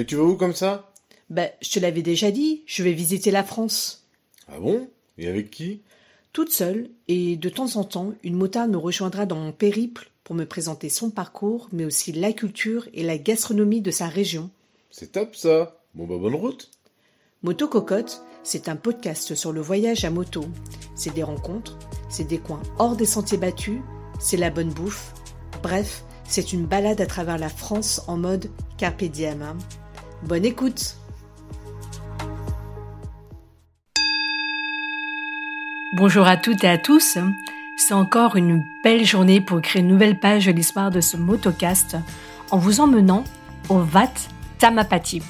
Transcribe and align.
Mais 0.00 0.06
tu 0.06 0.16
vas 0.16 0.22
où 0.22 0.34
comme 0.34 0.54
ça? 0.54 0.90
Ben, 1.28 1.50
je 1.60 1.72
te 1.72 1.78
l'avais 1.78 2.00
déjà 2.00 2.30
dit, 2.30 2.62
je 2.64 2.82
vais 2.82 2.94
visiter 2.94 3.30
la 3.30 3.44
France. 3.44 4.06
Ah 4.48 4.58
bon? 4.58 4.88
Et 5.18 5.28
avec 5.28 5.50
qui? 5.50 5.82
Toute 6.32 6.50
seule, 6.50 6.88
et 7.06 7.36
de 7.36 7.48
temps 7.50 7.76
en 7.76 7.84
temps, 7.84 8.14
une 8.22 8.36
motarde 8.36 8.70
me 8.70 8.78
rejoindra 8.78 9.26
dans 9.26 9.36
mon 9.36 9.52
périple 9.52 10.10
pour 10.24 10.34
me 10.34 10.46
présenter 10.46 10.88
son 10.88 11.10
parcours, 11.10 11.68
mais 11.70 11.84
aussi 11.84 12.12
la 12.12 12.32
culture 12.32 12.88
et 12.94 13.02
la 13.02 13.18
gastronomie 13.18 13.82
de 13.82 13.90
sa 13.90 14.08
région. 14.08 14.48
C'est 14.90 15.12
top 15.12 15.36
ça 15.36 15.78
Bon 15.92 16.06
bah 16.06 16.16
bonne 16.16 16.34
route 16.34 16.70
Moto 17.42 17.68
Cocotte, 17.68 18.22
c'est 18.42 18.70
un 18.70 18.76
podcast 18.76 19.34
sur 19.34 19.52
le 19.52 19.60
voyage 19.60 20.06
à 20.06 20.10
moto. 20.10 20.46
C'est 20.94 21.12
des 21.12 21.24
rencontres, 21.24 21.76
c'est 22.08 22.26
des 22.26 22.38
coins 22.38 22.62
hors 22.78 22.96
des 22.96 23.04
sentiers 23.04 23.36
battus, 23.36 23.82
c'est 24.18 24.38
la 24.38 24.48
bonne 24.48 24.72
bouffe. 24.72 25.12
Bref, 25.62 26.04
c'est 26.24 26.54
une 26.54 26.64
balade 26.64 27.02
à 27.02 27.06
travers 27.06 27.36
la 27.36 27.50
France 27.50 28.00
en 28.06 28.16
mode 28.16 28.48
carpe 28.78 29.04
diem. 29.04 29.58
Bonne 30.22 30.44
écoute 30.44 30.96
Bonjour 35.96 36.26
à 36.26 36.36
toutes 36.36 36.62
et 36.62 36.68
à 36.68 36.76
tous. 36.76 37.16
C'est 37.78 37.94
encore 37.94 38.36
une 38.36 38.62
belle 38.84 39.04
journée 39.06 39.40
pour 39.40 39.62
créer 39.62 39.80
une 39.80 39.88
nouvelle 39.88 40.20
page 40.20 40.46
de 40.46 40.52
l'histoire 40.52 40.90
de 40.90 41.00
ce 41.00 41.16
motocast 41.16 41.96
en 42.50 42.58
vous 42.58 42.80
emmenant 42.80 43.24
au 43.70 43.78
Vat 43.78 44.12
Tamapatip. 44.58 45.24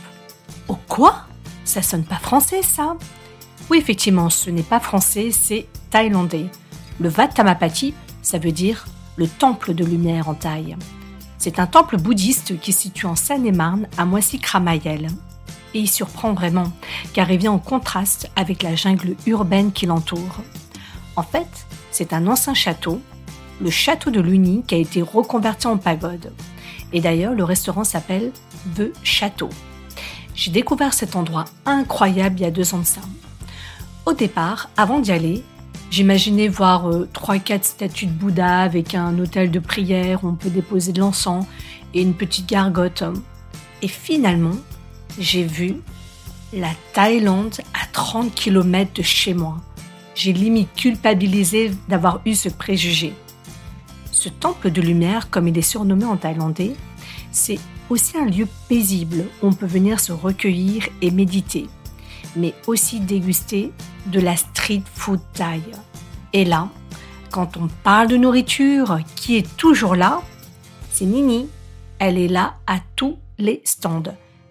Au 0.67 0.75
quoi? 0.75 1.27
Ça 1.65 1.83
sonne 1.83 2.05
pas 2.05 2.17
français 2.17 2.63
ça? 2.63 2.97
Oui, 3.71 3.79
effectivement, 3.79 4.29
ce 4.29 4.51
n'est 4.51 4.65
pas 4.65 4.81
français, 4.81 5.31
c'est 5.31 5.69
thaïlandais. 5.91 6.47
Le 6.99 7.09
Wat 7.11 7.29
Tamapatip, 7.29 7.95
ça 8.23 8.39
veut 8.39 8.53
dire 8.53 8.87
le 9.17 9.29
temple 9.29 9.73
de 9.73 9.85
lumière 9.85 10.29
en 10.29 10.35
Thaï. 10.35 10.77
C'est 11.43 11.59
un 11.59 11.67
temple 11.67 11.97
bouddhiste 11.97 12.61
qui 12.61 12.71
se 12.71 12.83
situe 12.83 13.07
en 13.07 13.17
Seine-et-Marne, 13.17 13.89
à 13.97 14.05
Moissy-Cramayel. 14.05 15.09
Et 15.73 15.79
il 15.81 15.89
surprend 15.89 16.35
vraiment, 16.35 16.71
car 17.15 17.31
il 17.31 17.39
vient 17.39 17.53
en 17.53 17.59
contraste 17.59 18.31
avec 18.37 18.63
la 18.63 18.77
jungle 18.77 19.17
urbaine 19.27 19.73
qui 19.73 19.87
l'entoure. 19.87 20.43
En 21.17 21.23
fait, 21.23 21.49
c'est 21.91 22.13
un 22.13 22.27
ancien 22.27 22.53
château, 22.53 23.01
le 23.59 23.71
château 23.71 24.11
de 24.11 24.21
Luni, 24.21 24.65
qui 24.67 24.75
a 24.75 24.79
été 24.79 25.01
reconverti 25.01 25.67
en 25.67 25.79
pagode. 25.79 26.31
Et 26.93 27.01
d'ailleurs, 27.01 27.33
le 27.33 27.45
restaurant 27.45 27.85
s'appelle 27.85 28.33
The 28.77 28.93
Château. 29.03 29.49
J'ai 30.35 30.51
découvert 30.51 30.93
cet 30.93 31.17
endroit 31.17 31.47
incroyable 31.65 32.39
il 32.39 32.43
y 32.43 32.47
a 32.47 32.51
deux 32.51 32.75
ans 32.75 32.81
de 32.81 32.85
ça. 32.85 33.01
Au 34.05 34.13
départ, 34.13 34.69
avant 34.77 34.99
d'y 34.99 35.13
aller, 35.13 35.43
j'imaginais 35.91 36.49
voir 36.49 36.89
euh, 36.89 37.09
trois, 37.13 37.39
quatre 37.39 37.65
statues 37.65 38.07
de 38.07 38.13
Bouddha 38.13 38.61
avec 38.61 38.95
un 38.95 39.19
hôtel 39.19 39.51
de 39.51 39.59
prière 39.59 40.25
où 40.25 40.29
on 40.29 40.35
peut 40.35 40.51
déposer 40.51 40.93
de 40.93 41.01
l'encens 41.01 41.45
et 41.93 42.03
une 42.03 42.15
petite 42.15 42.49
gargote. 42.49 43.03
Et 43.83 43.89
finalement, 43.89 44.57
j'ai 45.19 45.43
vu 45.43 45.77
la 46.53 46.71
Thaïlande 46.95 47.57
à 47.75 47.87
30 47.93 48.35
km 48.35 48.93
de 48.95 49.03
chez 49.03 49.35
moi. 49.35 49.57
J'ai 50.15 50.33
limite 50.33 50.73
culpabilisé 50.75 51.73
d'avoir 51.89 52.21
eu 52.25 52.35
ce 52.35 52.49
préjugé. 52.49 53.15
Ce 54.11 54.29
temple 54.29 54.71
de 54.71 54.83
lumière, 54.83 55.31
comme 55.31 55.49
il 55.49 55.57
est 55.57 55.63
surnommé 55.63 56.05
en 56.05 56.17
thaïlandais, 56.17 56.75
c'est 57.31 57.59
aussi 57.89 58.19
un 58.19 58.27
lieu 58.27 58.47
paisible 58.69 59.25
où 59.43 59.47
on 59.47 59.53
peut 59.53 59.67
venir 59.67 59.99
se 59.99 60.13
recueillir 60.13 60.89
et 61.01 61.11
méditer, 61.11 61.69
mais 62.37 62.55
aussi 62.67 63.01
déguster 63.01 63.73
de 64.11 64.21
la 64.21 64.37
street 64.37 64.83
food 64.95 65.21
thaï. 65.33 65.63
Et 66.33 66.45
là, 66.45 66.69
quand 67.31 67.57
on 67.57 67.69
parle 67.83 68.09
de 68.09 68.17
nourriture, 68.17 68.99
qui 69.17 69.37
est 69.37 69.57
toujours 69.57 69.95
là 69.95 70.23
C'est 70.91 71.05
Nini. 71.05 71.49
Elle 71.99 72.19
est 72.19 72.29
là 72.29 72.55
à 72.67 72.79
tous 72.97 73.19
les 73.39 73.63
stands. 73.65 74.03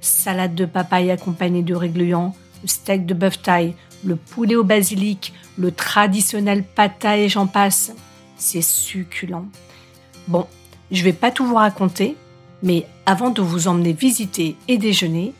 Salade 0.01 0.55
de 0.55 0.65
papaye 0.65 1.11
accompagnée 1.11 1.63
de 1.63 1.75
régluants, 1.75 2.35
le 2.61 2.67
steak 2.67 3.05
de 3.05 3.13
bœuf 3.13 3.41
thaï, 3.41 3.75
le 4.03 4.15
poulet 4.15 4.55
au 4.55 4.63
basilic, 4.63 5.33
le 5.57 5.71
traditionnel 5.71 6.63
thaï 6.99 7.23
et 7.23 7.29
j'en 7.29 7.47
passe. 7.47 7.91
C'est 8.37 8.61
succulent. 8.61 9.47
Bon, 10.27 10.47
je 10.91 11.03
vais 11.03 11.13
pas 11.13 11.31
tout 11.31 11.45
vous 11.45 11.55
raconter, 11.55 12.15
mais 12.63 12.85
avant 13.05 13.29
de 13.29 13.41
vous 13.41 13.67
emmener 13.67 13.93
visiter 13.93 14.55
et 14.67 14.77
déjeuner, 14.77 15.33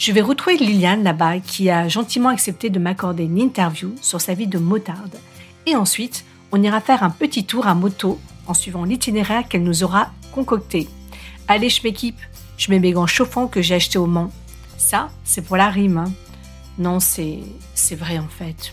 je 0.00 0.12
vais 0.12 0.22
retrouver 0.22 0.56
Liliane 0.56 1.02
là-bas 1.04 1.40
qui 1.40 1.68
a 1.68 1.86
gentiment 1.86 2.30
accepté 2.30 2.70
de 2.70 2.78
m'accorder 2.78 3.24
une 3.24 3.38
interview 3.38 3.94
sur 4.00 4.18
sa 4.18 4.32
vie 4.32 4.46
de 4.46 4.56
motarde. 4.58 5.18
Et 5.66 5.76
ensuite, 5.76 6.24
on 6.52 6.62
ira 6.62 6.80
faire 6.80 7.02
un 7.02 7.10
petit 7.10 7.44
tour 7.44 7.66
à 7.66 7.74
moto 7.74 8.18
en 8.46 8.54
suivant 8.54 8.84
l'itinéraire 8.84 9.46
qu'elle 9.46 9.62
nous 9.62 9.84
aura 9.84 10.10
concocté. 10.32 10.88
Allez, 11.48 11.68
je 11.68 11.82
m'équipe, 11.84 12.18
je 12.56 12.70
mets 12.70 12.78
mes 12.78 12.92
gants 12.92 13.06
chauffants 13.06 13.46
que 13.46 13.60
j'ai 13.60 13.74
achetés 13.74 13.98
au 13.98 14.06
Mans. 14.06 14.32
Ça, 14.78 15.10
c'est 15.22 15.42
pour 15.42 15.58
la 15.58 15.68
rime. 15.68 15.98
hein. 15.98 16.12
Non, 16.78 16.98
c'est 16.98 17.42
vrai 17.94 18.18
en 18.18 18.28
fait. 18.28 18.72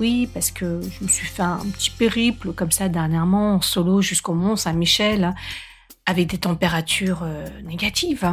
Oui, 0.00 0.28
parce 0.34 0.50
que 0.50 0.82
je 0.82 1.02
me 1.02 1.08
suis 1.08 1.26
fait 1.26 1.42
un 1.42 1.64
petit 1.72 1.90
périple 1.90 2.52
comme 2.52 2.72
ça 2.72 2.90
dernièrement 2.90 3.54
en 3.54 3.60
solo 3.62 4.02
jusqu'au 4.02 4.34
Mont 4.34 4.54
Saint-Michel 4.56 5.24
hein, 5.24 5.34
avec 6.04 6.26
des 6.26 6.38
températures 6.38 7.22
euh, 7.22 7.46
négatives. 7.64 8.30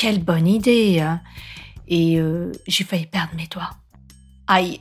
Quelle 0.00 0.22
bonne 0.22 0.46
idée 0.46 1.00
hein. 1.00 1.20
Et 1.88 2.20
euh, 2.20 2.52
j'ai 2.68 2.84
failli 2.84 3.06
perdre 3.06 3.32
mes 3.36 3.48
doigts. 3.48 3.70
Aïe, 4.46 4.80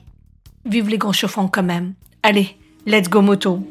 vive 0.64 0.90
les 0.90 1.00
grands 1.00 1.12
chauffants 1.12 1.48
quand 1.48 1.64
même. 1.64 1.96
Allez, 2.22 2.56
let's 2.86 3.10
go 3.10 3.22
moto. 3.22 3.68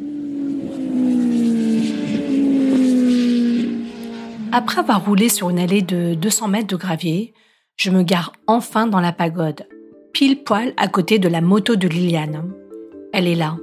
Après 4.50 4.80
avoir 4.80 5.04
roulé 5.04 5.28
sur 5.28 5.48
une 5.48 5.60
allée 5.60 5.82
de 5.82 6.14
200 6.14 6.48
mètres 6.48 6.66
de 6.66 6.74
gravier, 6.74 7.32
je 7.76 7.92
me 7.92 8.02
gare 8.02 8.32
enfin 8.48 8.88
dans 8.88 9.00
la 9.00 9.12
pagode, 9.12 9.68
pile 10.12 10.42
poil 10.42 10.74
à 10.76 10.88
côté 10.88 11.20
de 11.20 11.28
la 11.28 11.42
moto 11.42 11.76
de 11.76 11.86
Liliane. 11.86 12.50
Elle 13.12 13.28
est 13.28 13.36
là. 13.36 13.56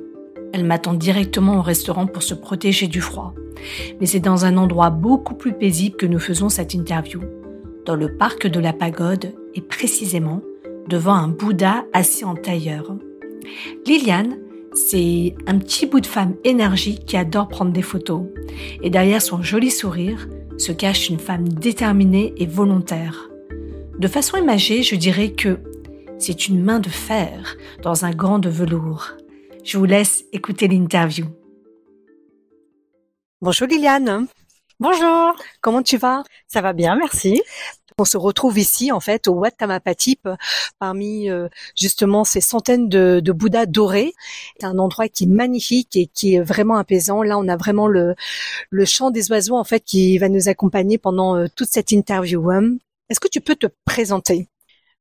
Elle 0.54 0.64
m'attend 0.64 0.94
directement 0.94 1.58
au 1.58 1.62
restaurant 1.62 2.08
pour 2.08 2.24
se 2.24 2.34
protéger 2.34 2.88
du 2.88 3.02
froid. 3.02 3.34
Mais 4.00 4.06
c'est 4.06 4.22
dans 4.22 4.46
un 4.46 4.56
endroit 4.56 4.90
beaucoup 4.90 5.36
plus 5.36 5.52
paisible 5.52 5.98
que 5.98 6.06
nous 6.06 6.20
faisons 6.20 6.48
cette 6.48 6.74
interview, 6.74 7.20
dans 7.86 7.96
le 7.96 8.18
parc 8.18 8.48
de 8.48 8.60
la 8.60 8.74
pagode 8.74 9.34
et 9.54 9.62
précisément 9.62 10.42
devant 10.88 11.14
un 11.14 11.28
Bouddha 11.28 11.86
assis 11.94 12.26
en 12.26 12.36
tailleur. 12.36 12.96
Liliane, 13.86 14.38
c'est 14.74 15.36
un 15.48 15.60
petit 15.60 15.86
bout 15.86 16.00
de 16.00 16.08
femme 16.08 16.36
énergique 16.44 17.06
qui 17.06 17.18
adore 17.18 17.48
prendre 17.48 17.72
des 17.72 17.82
photos. 17.82 18.24
Et 18.82 18.90
derrière 18.90 19.22
son 19.22 19.42
joli 19.42 19.70
sourire 19.70 20.28
se 20.58 20.72
cache 20.72 21.10
une 21.10 21.20
femme 21.20 21.48
déterminée 21.48 22.34
et 22.38 22.46
volontaire. 22.46 23.30
De 24.00 24.08
façon 24.08 24.38
imagée, 24.38 24.84
je 24.84 24.96
dirais 24.96 25.32
que 25.32 25.60
c'est 26.18 26.48
une 26.48 26.64
main 26.64 26.80
de 26.80 26.90
fer 26.90 27.58
dans 27.82 28.06
un 28.06 28.12
gant 28.12 28.40
de 28.40 28.50
velours. 28.50 29.12
Je 29.64 29.78
vous 29.78 29.86
laisse 29.86 30.26
écouter 30.32 30.68
l'interview. 30.68 31.26
Bonjour 33.42 33.68
Liliane, 33.68 34.28
Bonjour, 34.84 35.34
comment 35.62 35.82
tu 35.82 35.96
vas? 35.96 36.24
Ça 36.50 36.60
va 36.60 36.74
bien, 36.74 36.98
merci. 36.98 37.42
On 37.98 38.04
se 38.04 38.18
retrouve 38.18 38.60
ici 38.60 38.92
en 38.92 39.00
fait 39.00 39.30
au 39.30 39.36
Wat 39.36 39.52
Tamapatip 39.52 40.28
parmi 40.78 41.30
euh, 41.30 41.48
justement 41.78 42.26
ces 42.26 42.42
centaines 42.42 42.90
de, 42.90 43.22
de 43.24 43.32
Bouddhas 43.32 43.66
dorés. 43.66 44.14
C'est 44.60 44.66
un 44.66 44.78
endroit 44.80 45.08
qui 45.08 45.24
est 45.24 45.28
magnifique 45.28 45.96
et 45.96 46.08
qui 46.08 46.36
est 46.36 46.42
vraiment 46.42 46.76
apaisant. 46.76 47.24
Là, 47.24 47.38
on 47.40 47.48
a 47.48 47.56
vraiment 47.56 47.88
le, 47.88 48.14
le 48.72 48.86
chant 48.86 49.10
des 49.10 49.32
oiseaux 49.32 49.56
en 49.56 49.64
fait 49.64 49.80
qui 49.80 50.18
va 50.18 50.28
nous 50.28 50.50
accompagner 50.50 50.98
pendant 50.98 51.38
euh, 51.38 51.48
toute 51.56 51.70
cette 51.70 51.94
interview. 51.94 52.52
hein. 52.52 52.76
Est-ce 53.10 53.22
que 53.22 53.30
tu 53.30 53.40
peux 53.40 53.56
te 53.56 53.68
présenter? 53.86 54.50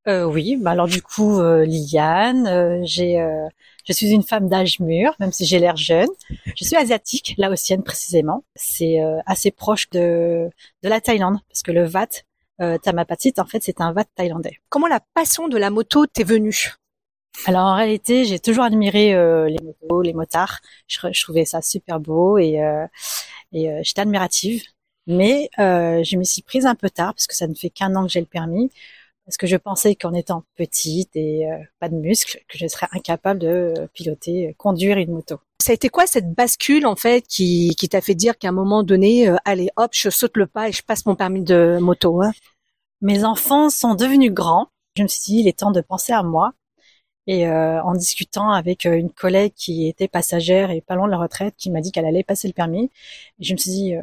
Euh, 0.07 0.25
oui, 0.25 0.57
bah 0.57 0.71
alors 0.71 0.87
du 0.87 1.01
coup, 1.01 1.39
euh, 1.39 1.63
Liliane, 1.63 2.45
euh, 2.47 2.81
j'ai, 2.83 3.21
euh, 3.21 3.47
je 3.87 3.93
suis 3.93 4.09
une 4.11 4.23
femme 4.23 4.49
d'âge 4.49 4.79
mûr, 4.81 5.15
même 5.19 5.31
si 5.31 5.45
j'ai 5.45 5.59
l'air 5.59 5.77
jeune. 5.77 6.09
Je 6.57 6.65
suis 6.65 6.75
asiatique, 6.75 7.35
laotienne 7.37 7.83
précisément. 7.83 8.43
C'est 8.55 9.01
euh, 9.01 9.19
assez 9.25 9.49
proche 9.49 9.89
de, 9.91 10.49
de 10.83 10.89
la 10.89 10.99
Thaïlande, 10.99 11.37
parce 11.47 11.63
que 11.63 11.71
le 11.71 11.85
Vat 11.85 12.07
euh, 12.61 12.77
Tamapatit, 12.77 13.33
en 13.37 13.45
fait, 13.45 13.63
c'est 13.63 13.79
un 13.79 13.93
Vat 13.93 14.03
thaïlandais. 14.15 14.59
Comment 14.67 14.87
la 14.87 14.99
passion 15.13 15.47
de 15.47 15.57
la 15.57 15.69
moto 15.69 16.05
t'est 16.05 16.25
venue? 16.25 16.73
Alors 17.45 17.63
en 17.65 17.75
réalité, 17.75 18.25
j'ai 18.25 18.39
toujours 18.39 18.65
admiré 18.65 19.13
euh, 19.15 19.47
les 19.49 19.59
motos, 19.63 20.01
les 20.01 20.13
motards. 20.13 20.59
Je, 20.87 20.99
je 21.11 21.21
trouvais 21.23 21.45
ça 21.45 21.61
super 21.61 21.99
beau 22.01 22.37
et, 22.37 22.61
euh, 22.61 22.85
et 23.53 23.71
euh, 23.71 23.79
j'étais 23.83 24.01
admirative. 24.01 24.63
Mais 25.07 25.49
euh, 25.59 26.03
je 26.03 26.17
m'y 26.17 26.25
suis 26.25 26.41
prise 26.43 26.65
un 26.65 26.75
peu 26.75 26.89
tard 26.89 27.13
parce 27.13 27.27
que 27.27 27.35
ça 27.35 27.47
ne 27.47 27.55
fait 27.55 27.69
qu'un 27.69 27.95
an 27.95 28.05
que 28.05 28.11
j'ai 28.11 28.19
le 28.21 28.25
permis. 28.27 28.71
Parce 29.25 29.37
que 29.37 29.47
je 29.47 29.55
pensais 29.55 29.95
qu'en 29.95 30.13
étant 30.13 30.43
petite 30.55 31.15
et 31.15 31.49
euh, 31.49 31.57
pas 31.79 31.89
de 31.89 31.95
muscles, 31.95 32.39
que 32.49 32.57
je 32.57 32.67
serais 32.67 32.87
incapable 32.91 33.39
de 33.39 33.47
euh, 33.77 33.87
piloter, 33.93 34.49
euh, 34.49 34.53
conduire 34.57 34.97
une 34.97 35.11
moto. 35.11 35.39
Ça 35.61 35.71
a 35.71 35.75
été 35.75 35.87
quoi 35.87 36.05
cette 36.07 36.33
bascule 36.33 36.85
en 36.85 36.97
fait 36.97 37.25
qui, 37.25 37.73
qui 37.77 37.87
t'a 37.87 38.01
fait 38.01 38.15
dire 38.15 38.37
qu'à 38.37 38.49
un 38.49 38.53
moment 38.53 38.83
donné, 38.83 39.29
euh, 39.29 39.37
allez 39.45 39.69
hop, 39.77 39.91
je 39.93 40.09
saute 40.09 40.35
le 40.35 40.45
pas 40.45 40.67
et 40.67 40.71
je 40.73 40.83
passe 40.83 41.05
mon 41.05 41.15
permis 41.15 41.43
de 41.43 41.77
moto 41.79 42.21
hein? 42.21 42.31
Mes 43.01 43.25
enfants 43.25 43.69
sont 43.69 43.95
devenus 43.95 44.31
grands. 44.31 44.69
Je 44.95 45.03
me 45.03 45.07
suis 45.09 45.21
dit, 45.23 45.39
il 45.41 45.47
est 45.49 45.59
temps 45.59 45.71
de 45.71 45.81
penser 45.81 46.13
à 46.13 46.23
moi. 46.23 46.53
Et 47.27 47.47
euh, 47.47 47.81
en 47.83 47.93
discutant 47.93 48.51
avec 48.51 48.85
euh, 48.85 48.95
une 48.97 49.11
collègue 49.11 49.53
qui 49.55 49.87
était 49.87 50.07
passagère 50.07 50.71
et 50.71 50.81
pas 50.81 50.95
loin 50.95 51.07
de 51.07 51.11
la 51.11 51.17
retraite, 51.17 51.55
qui 51.57 51.69
m'a 51.71 51.81
dit 51.81 51.91
qu'elle 51.91 52.05
allait 52.05 52.23
passer 52.23 52.47
le 52.47 52.53
permis, 52.53 52.91
je 53.39 53.53
me 53.53 53.57
suis 53.57 53.71
dit, 53.71 53.95
euh, 53.95 54.01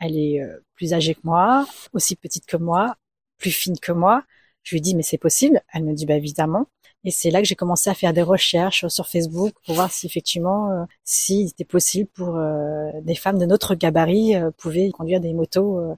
elle 0.00 0.16
est 0.16 0.40
euh, 0.42 0.64
plus 0.74 0.94
âgée 0.94 1.14
que 1.14 1.20
moi, 1.24 1.66
aussi 1.92 2.16
petite 2.16 2.46
que 2.46 2.56
moi. 2.56 2.96
plus 3.38 3.50
fine 3.50 3.78
que 3.78 3.92
moi. 3.92 4.24
Je 4.66 4.74
lui 4.74 4.80
dis 4.80 4.96
mais 4.96 5.02
c'est 5.02 5.16
possible. 5.16 5.62
Elle 5.72 5.84
me 5.84 5.94
dit 5.94 6.06
bah 6.06 6.16
évidemment. 6.16 6.66
Et 7.04 7.12
c'est 7.12 7.30
là 7.30 7.40
que 7.40 7.46
j'ai 7.46 7.54
commencé 7.54 7.88
à 7.88 7.94
faire 7.94 8.12
des 8.12 8.22
recherches 8.22 8.88
sur 8.88 9.06
Facebook 9.06 9.54
pour 9.64 9.76
voir 9.76 9.92
si 9.92 10.06
effectivement, 10.06 10.72
euh, 10.72 10.84
s'il 11.04 11.46
était 11.48 11.64
possible 11.64 12.10
pour 12.12 12.36
euh, 12.36 12.90
des 13.02 13.14
femmes 13.14 13.38
de 13.38 13.46
notre 13.46 13.76
gabarit 13.76 14.34
euh, 14.34 14.50
pouvaient 14.58 14.90
conduire 14.90 15.20
des 15.20 15.32
motos, 15.32 15.78
euh, 15.78 15.94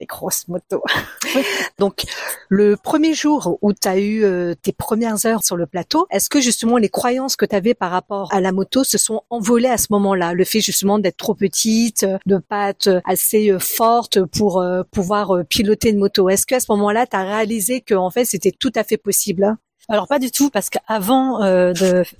des 0.00 0.06
grosses 0.06 0.48
motos. 0.48 0.82
Donc, 1.78 2.04
le 2.48 2.76
premier 2.76 3.14
jour 3.14 3.58
où 3.62 3.72
tu 3.72 3.88
as 3.88 3.98
eu 3.98 4.24
tes 4.62 4.72
premières 4.72 5.26
heures 5.26 5.42
sur 5.42 5.56
le 5.56 5.66
plateau, 5.66 6.06
est-ce 6.10 6.28
que 6.28 6.40
justement 6.40 6.76
les 6.76 6.88
croyances 6.88 7.36
que 7.36 7.44
tu 7.44 7.56
avais 7.56 7.74
par 7.74 7.90
rapport 7.90 8.32
à 8.32 8.40
la 8.40 8.52
moto 8.52 8.84
se 8.84 8.98
sont 8.98 9.22
envolées 9.30 9.68
à 9.68 9.78
ce 9.78 9.88
moment-là? 9.90 10.32
Le 10.32 10.44
fait 10.44 10.60
justement 10.60 10.98
d'être 10.98 11.16
trop 11.16 11.34
petite, 11.34 12.06
de 12.26 12.38
pas 12.38 12.70
être 12.70 13.00
assez 13.04 13.56
forte 13.58 14.24
pour 14.24 14.64
pouvoir 14.90 15.44
piloter 15.48 15.90
une 15.90 15.98
moto? 15.98 16.28
Est-ce 16.28 16.46
qu'à 16.46 16.60
ce 16.60 16.66
moment-là, 16.70 17.06
tu 17.06 17.16
as 17.16 17.22
réalisé 17.22 17.80
que 17.80 17.94
en 17.94 18.10
fait, 18.10 18.24
c'était 18.24 18.52
tout 18.52 18.72
à 18.74 18.84
fait 18.84 18.96
possible? 18.96 19.56
Alors 19.88 20.08
pas 20.08 20.18
du 20.18 20.30
tout 20.30 20.50
parce 20.50 20.68
qu'avant 20.68 21.42
euh, 21.42 21.72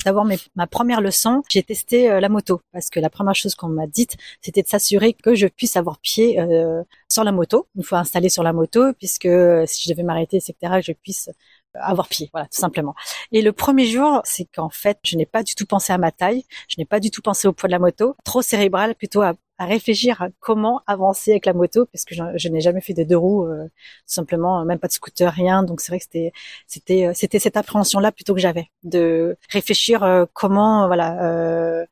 d'avoir 0.04 0.24
ma 0.54 0.66
première 0.66 1.00
leçon, 1.00 1.42
j'ai 1.50 1.62
testé 1.62 2.10
euh, 2.10 2.20
la 2.20 2.28
moto 2.28 2.60
parce 2.72 2.90
que 2.90 3.00
la 3.00 3.10
première 3.10 3.34
chose 3.34 3.54
qu'on 3.54 3.68
m'a 3.68 3.86
dite, 3.86 4.16
c'était 4.40 4.62
de 4.62 4.68
s'assurer 4.68 5.14
que 5.14 5.34
je 5.34 5.46
puisse 5.46 5.76
avoir 5.76 5.98
pied 5.98 6.38
euh, 6.40 6.82
sur 7.08 7.24
la 7.24 7.32
moto, 7.32 7.66
une 7.76 7.82
fois 7.82 7.98
installée 7.98 8.28
sur 8.28 8.42
la 8.42 8.52
moto, 8.52 8.92
puisque 8.94 9.28
si 9.66 9.82
je 9.84 9.88
devais 9.90 10.02
m'arrêter, 10.02 10.36
etc., 10.36 10.80
je 10.80 10.92
puisse 10.92 11.30
avoir 11.74 12.08
pied, 12.08 12.30
voilà, 12.32 12.46
tout 12.46 12.60
simplement. 12.60 12.94
Et 13.32 13.42
le 13.42 13.52
premier 13.52 13.86
jour, 13.86 14.20
c'est 14.24 14.46
qu'en 14.46 14.70
fait, 14.70 14.98
je 15.04 15.16
n'ai 15.16 15.26
pas 15.26 15.42
du 15.42 15.54
tout 15.54 15.66
pensé 15.66 15.92
à 15.92 15.98
ma 15.98 16.10
taille, 16.10 16.44
je 16.68 16.76
n'ai 16.78 16.84
pas 16.84 17.00
du 17.00 17.10
tout 17.10 17.20
pensé 17.20 17.48
au 17.48 17.52
poids 17.52 17.68
de 17.68 17.72
la 17.72 17.78
moto, 17.78 18.16
trop 18.24 18.42
cérébral, 18.42 18.94
plutôt 18.94 19.22
à, 19.22 19.34
réfléchir 19.64 20.20
à 20.22 20.28
comment 20.40 20.82
avancer 20.86 21.30
avec 21.30 21.46
la 21.46 21.54
moto, 21.54 21.86
parce 21.86 22.04
que 22.04 22.14
je, 22.14 22.48
n'ai 22.48 22.60
jamais 22.60 22.80
fait 22.80 22.92
de 22.92 23.04
deux 23.04 23.16
roues, 23.16 23.46
euh, 23.46 23.68
simplement, 24.04 24.64
même 24.64 24.78
pas 24.78 24.88
de 24.88 24.92
scooter, 24.92 25.32
rien. 25.32 25.62
Donc 25.62 25.80
c'est 25.80 25.92
vrai 25.92 25.98
que 25.98 26.04
c'était, 26.04 26.32
c'était, 26.66 27.06
euh, 27.06 27.12
c'était 27.14 27.38
cette 27.38 27.56
appréhension-là 27.56 28.12
plutôt 28.12 28.34
que 28.34 28.40
j'avais, 28.40 28.70
de 28.84 29.36
réfléchir 29.50 30.02
euh, 30.02 30.26
comment, 30.34 30.86
voilà. 30.86 31.86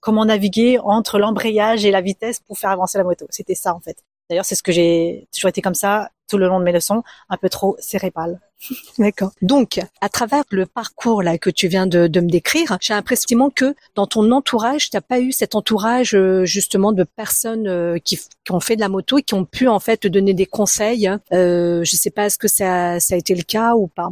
comment 0.00 0.24
naviguer 0.24 0.78
entre 0.78 1.18
l'embrayage 1.18 1.84
et 1.84 1.90
la 1.90 2.00
vitesse 2.00 2.40
pour 2.40 2.58
faire 2.58 2.70
avancer 2.70 2.98
la 2.98 3.04
moto. 3.04 3.26
C'était 3.30 3.54
ça 3.54 3.74
en 3.74 3.80
fait. 3.80 4.04
D'ailleurs, 4.28 4.44
c'est 4.44 4.54
ce 4.54 4.62
que 4.62 4.72
j'ai 4.72 5.28
toujours 5.32 5.48
été 5.48 5.62
comme 5.62 5.74
ça 5.74 6.10
tout 6.28 6.38
le 6.38 6.46
long 6.46 6.60
de 6.60 6.64
mes 6.64 6.72
leçons, 6.72 7.02
un 7.30 7.36
peu 7.36 7.48
trop 7.48 7.76
cérébral. 7.78 8.38
D'accord. 8.98 9.32
Donc, 9.40 9.80
à 10.00 10.08
travers 10.08 10.44
le 10.50 10.66
parcours 10.66 11.22
là 11.22 11.38
que 11.38 11.50
tu 11.50 11.68
viens 11.68 11.86
de, 11.86 12.06
de 12.06 12.20
me 12.20 12.28
décrire, 12.28 12.76
j'ai 12.80 12.92
l'impression 12.92 13.50
que 13.50 13.74
dans 13.94 14.06
ton 14.06 14.30
entourage, 14.30 14.90
tu 14.90 14.96
n'as 14.96 15.00
pas 15.00 15.20
eu 15.20 15.32
cet 15.32 15.54
entourage 15.54 16.14
euh, 16.14 16.44
justement 16.44 16.92
de 16.92 17.04
personnes 17.04 17.66
euh, 17.66 17.98
qui, 17.98 18.18
qui, 18.18 18.52
ont 18.52 18.60
fait 18.60 18.76
de 18.76 18.80
la 18.80 18.88
moto 18.88 19.18
et 19.18 19.22
qui 19.22 19.34
ont 19.34 19.44
pu 19.44 19.68
en 19.68 19.80
fait 19.80 19.98
te 19.98 20.08
donner 20.08 20.34
des 20.34 20.46
conseils. 20.46 21.10
Euh, 21.32 21.82
je 21.84 21.96
sais 21.96 22.10
pas, 22.10 22.26
est-ce 22.26 22.38
que 22.38 22.48
ça, 22.48 23.00
ça 23.00 23.14
a 23.14 23.16
été 23.16 23.34
le 23.34 23.42
cas 23.42 23.74
ou 23.74 23.86
pas? 23.86 24.10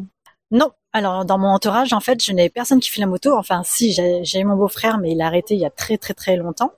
Non, 0.50 0.70
alors 0.92 1.24
dans 1.24 1.38
mon 1.38 1.48
entourage, 1.48 1.92
en 1.92 2.00
fait, 2.00 2.22
je 2.22 2.32
n'ai 2.32 2.48
personne 2.48 2.80
qui 2.80 2.90
fait 2.90 3.00
la 3.00 3.06
moto. 3.06 3.36
Enfin, 3.36 3.62
si, 3.64 3.92
j'ai 4.22 4.44
mon 4.44 4.56
beau-frère, 4.56 4.98
mais 4.98 5.12
il 5.12 5.20
a 5.20 5.26
arrêté 5.26 5.54
il 5.54 5.60
y 5.60 5.66
a 5.66 5.70
très 5.70 5.98
très 5.98 6.14
très 6.14 6.36
longtemps 6.36 6.72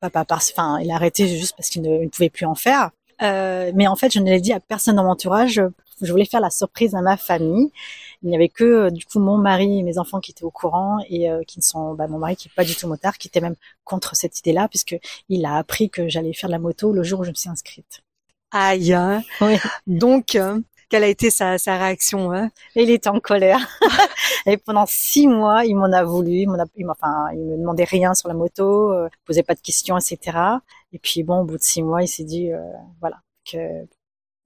pas, 0.00 0.24
parce, 0.24 0.52
enfin, 0.52 0.78
il 0.80 0.90
a 0.90 0.94
arrêté 0.94 1.26
juste 1.28 1.54
parce 1.56 1.68
qu'il 1.68 1.82
ne, 1.82 2.08
pouvait 2.08 2.30
plus 2.30 2.46
en 2.46 2.54
faire. 2.54 2.90
Euh, 3.22 3.72
mais 3.74 3.86
en 3.88 3.96
fait, 3.96 4.12
je 4.12 4.20
ne 4.20 4.26
l'ai 4.26 4.40
dit 4.40 4.52
à 4.52 4.60
personne 4.60 4.96
dans 4.96 5.04
mon 5.04 5.10
entourage. 5.10 5.60
Je 6.00 6.10
voulais 6.10 6.24
faire 6.24 6.40
la 6.40 6.50
surprise 6.50 6.94
à 6.94 7.00
ma 7.00 7.16
famille. 7.16 7.72
Il 8.22 8.28
n'y 8.28 8.36
avait 8.36 8.48
que 8.48 8.64
euh, 8.64 8.90
du 8.90 9.04
coup 9.04 9.20
mon 9.20 9.36
mari 9.36 9.78
et 9.78 9.82
mes 9.82 9.98
enfants 9.98 10.20
qui 10.20 10.32
étaient 10.32 10.44
au 10.44 10.50
courant 10.50 10.98
et 11.08 11.30
euh, 11.30 11.42
qui 11.46 11.58
ne 11.58 11.62
sont, 11.62 11.94
bah, 11.94 12.06
mon 12.08 12.18
mari 12.18 12.36
qui 12.36 12.48
est 12.48 12.54
pas 12.54 12.64
du 12.64 12.74
tout 12.74 12.88
motard, 12.88 13.18
qui 13.18 13.28
était 13.28 13.40
même 13.40 13.54
contre 13.84 14.16
cette 14.16 14.38
idée-là 14.40 14.68
puisque 14.68 14.96
il 15.28 15.44
a 15.44 15.56
appris 15.56 15.88
que 15.90 16.08
j'allais 16.08 16.32
faire 16.32 16.48
de 16.48 16.52
la 16.52 16.58
moto 16.58 16.92
le 16.92 17.02
jour 17.02 17.20
où 17.20 17.24
je 17.24 17.30
me 17.30 17.34
suis 17.34 17.48
inscrite. 17.48 18.00
Aïe. 18.50 18.92
Hein. 18.92 19.22
Oui. 19.40 19.56
Donc, 19.86 20.38
quelle 20.88 21.04
a 21.04 21.08
été 21.08 21.30
sa, 21.30 21.58
sa 21.58 21.76
réaction 21.76 22.32
hein 22.32 22.50
Il 22.74 22.90
était 22.90 23.08
en 23.08 23.20
colère. 23.20 23.68
et 24.46 24.56
pendant 24.56 24.86
six 24.86 25.28
mois, 25.28 25.64
il 25.64 25.76
m'en 25.76 25.92
a 25.92 26.04
voulu. 26.04 26.40
Il 26.42 26.48
m'en 26.48 26.58
a, 26.58 26.66
il 26.76 26.88
enfin, 26.88 27.28
il 27.32 27.40
me 27.40 27.56
demandait 27.56 27.84
rien 27.84 28.14
sur 28.14 28.28
la 28.28 28.34
moto, 28.34 28.92
euh, 28.92 29.08
posait 29.24 29.42
pas 29.42 29.54
de 29.54 29.60
questions, 29.60 29.98
etc. 29.98 30.38
Et 30.92 30.98
puis 30.98 31.22
bon, 31.22 31.40
au 31.40 31.44
bout 31.44 31.58
de 31.58 31.62
six 31.62 31.82
mois, 31.82 32.02
il 32.02 32.08
s'est 32.08 32.24
dit, 32.24 32.52
euh, 32.52 32.60
voilà, 33.00 33.18
que 33.50 33.58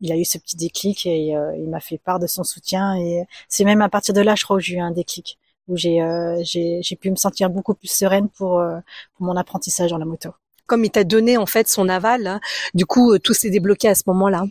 il 0.00 0.10
a 0.10 0.16
eu 0.16 0.24
ce 0.24 0.36
petit 0.36 0.56
déclic 0.56 1.06
et 1.06 1.36
euh, 1.36 1.56
il 1.56 1.68
m'a 1.68 1.78
fait 1.78 1.98
part 1.98 2.18
de 2.18 2.26
son 2.26 2.42
soutien. 2.42 2.96
Et 2.96 3.24
c'est 3.48 3.64
même 3.64 3.82
à 3.82 3.88
partir 3.88 4.14
de 4.14 4.20
là, 4.20 4.34
je 4.34 4.44
crois, 4.44 4.56
que 4.56 4.62
j'ai 4.62 4.76
eu 4.76 4.80
un 4.80 4.90
déclic 4.90 5.38
où 5.68 5.76
j'ai 5.76 6.02
euh, 6.02 6.42
j'ai 6.42 6.96
pu 7.00 7.08
me 7.10 7.16
sentir 7.16 7.50
beaucoup 7.50 7.74
plus 7.74 7.88
sereine 7.88 8.28
pour, 8.28 8.60
pour 9.14 9.26
mon 9.26 9.36
apprentissage 9.36 9.90
dans 9.90 9.98
la 9.98 10.04
moto. 10.04 10.30
Comme 10.66 10.84
il 10.84 10.90
t'a 10.90 11.04
donné 11.04 11.36
en 11.36 11.46
fait 11.46 11.68
son 11.68 11.88
aval, 11.88 12.26
hein, 12.26 12.40
du 12.74 12.84
coup 12.84 13.16
tout 13.20 13.32
s'est 13.32 13.50
débloqué 13.50 13.88
à 13.88 13.94
ce 13.94 14.02
moment-là. 14.06 14.44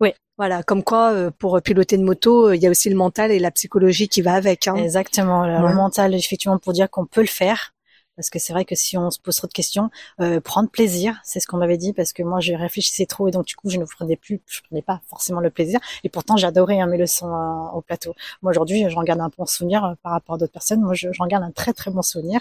Oui, 0.00 0.12
voilà, 0.36 0.62
comme 0.62 0.84
quoi 0.84 1.12
euh, 1.12 1.30
pour 1.30 1.60
piloter 1.62 1.96
une 1.96 2.04
moto, 2.04 2.48
euh, 2.48 2.56
il 2.56 2.62
y 2.62 2.66
a 2.66 2.70
aussi 2.70 2.88
le 2.88 2.96
mental 2.96 3.32
et 3.32 3.38
la 3.38 3.50
psychologie 3.50 4.08
qui 4.08 4.22
va 4.22 4.34
avec. 4.34 4.68
Hein. 4.68 4.76
Exactement, 4.76 5.46
le 5.46 5.74
mental 5.74 6.14
effectivement 6.14 6.58
pour 6.58 6.72
dire 6.72 6.88
qu'on 6.90 7.06
peut 7.06 7.20
le 7.22 7.26
faire. 7.26 7.74
Parce 8.16 8.30
que 8.30 8.40
c'est 8.40 8.52
vrai 8.52 8.64
que 8.64 8.74
si 8.74 8.98
on 8.98 9.12
se 9.12 9.20
pose 9.20 9.36
trop 9.36 9.46
de 9.46 9.52
questions, 9.52 9.90
euh, 10.20 10.40
prendre 10.40 10.68
plaisir, 10.68 11.20
c'est 11.22 11.38
ce 11.38 11.46
qu'on 11.46 11.56
m'avait 11.58 11.76
dit, 11.76 11.92
parce 11.92 12.12
que 12.12 12.24
moi 12.24 12.40
je 12.40 12.52
réfléchissais 12.52 13.06
trop 13.06 13.28
et 13.28 13.30
donc 13.30 13.46
du 13.46 13.54
coup 13.54 13.70
je 13.70 13.78
ne 13.78 13.84
prenais 13.84 14.16
plus, 14.16 14.40
je 14.48 14.60
prenais 14.68 14.82
pas 14.82 15.00
forcément 15.06 15.38
le 15.40 15.50
plaisir. 15.50 15.78
Et 16.02 16.08
pourtant 16.08 16.36
j'adorais 16.36 16.80
hein, 16.80 16.86
mes 16.88 16.98
leçons 16.98 17.28
au 17.74 17.80
plateau. 17.80 18.14
Moi 18.42 18.50
aujourd'hui 18.50 18.90
j'en 18.90 19.04
garde 19.04 19.20
un 19.20 19.30
bon 19.36 19.46
souvenir 19.46 19.94
par 20.02 20.12
rapport 20.12 20.34
à 20.34 20.38
d'autres 20.38 20.52
personnes. 20.52 20.80
Moi 20.80 20.94
j'en 20.94 21.26
garde 21.28 21.44
un 21.44 21.52
très 21.52 21.72
très 21.72 21.92
bon 21.92 22.02
souvenir. 22.02 22.40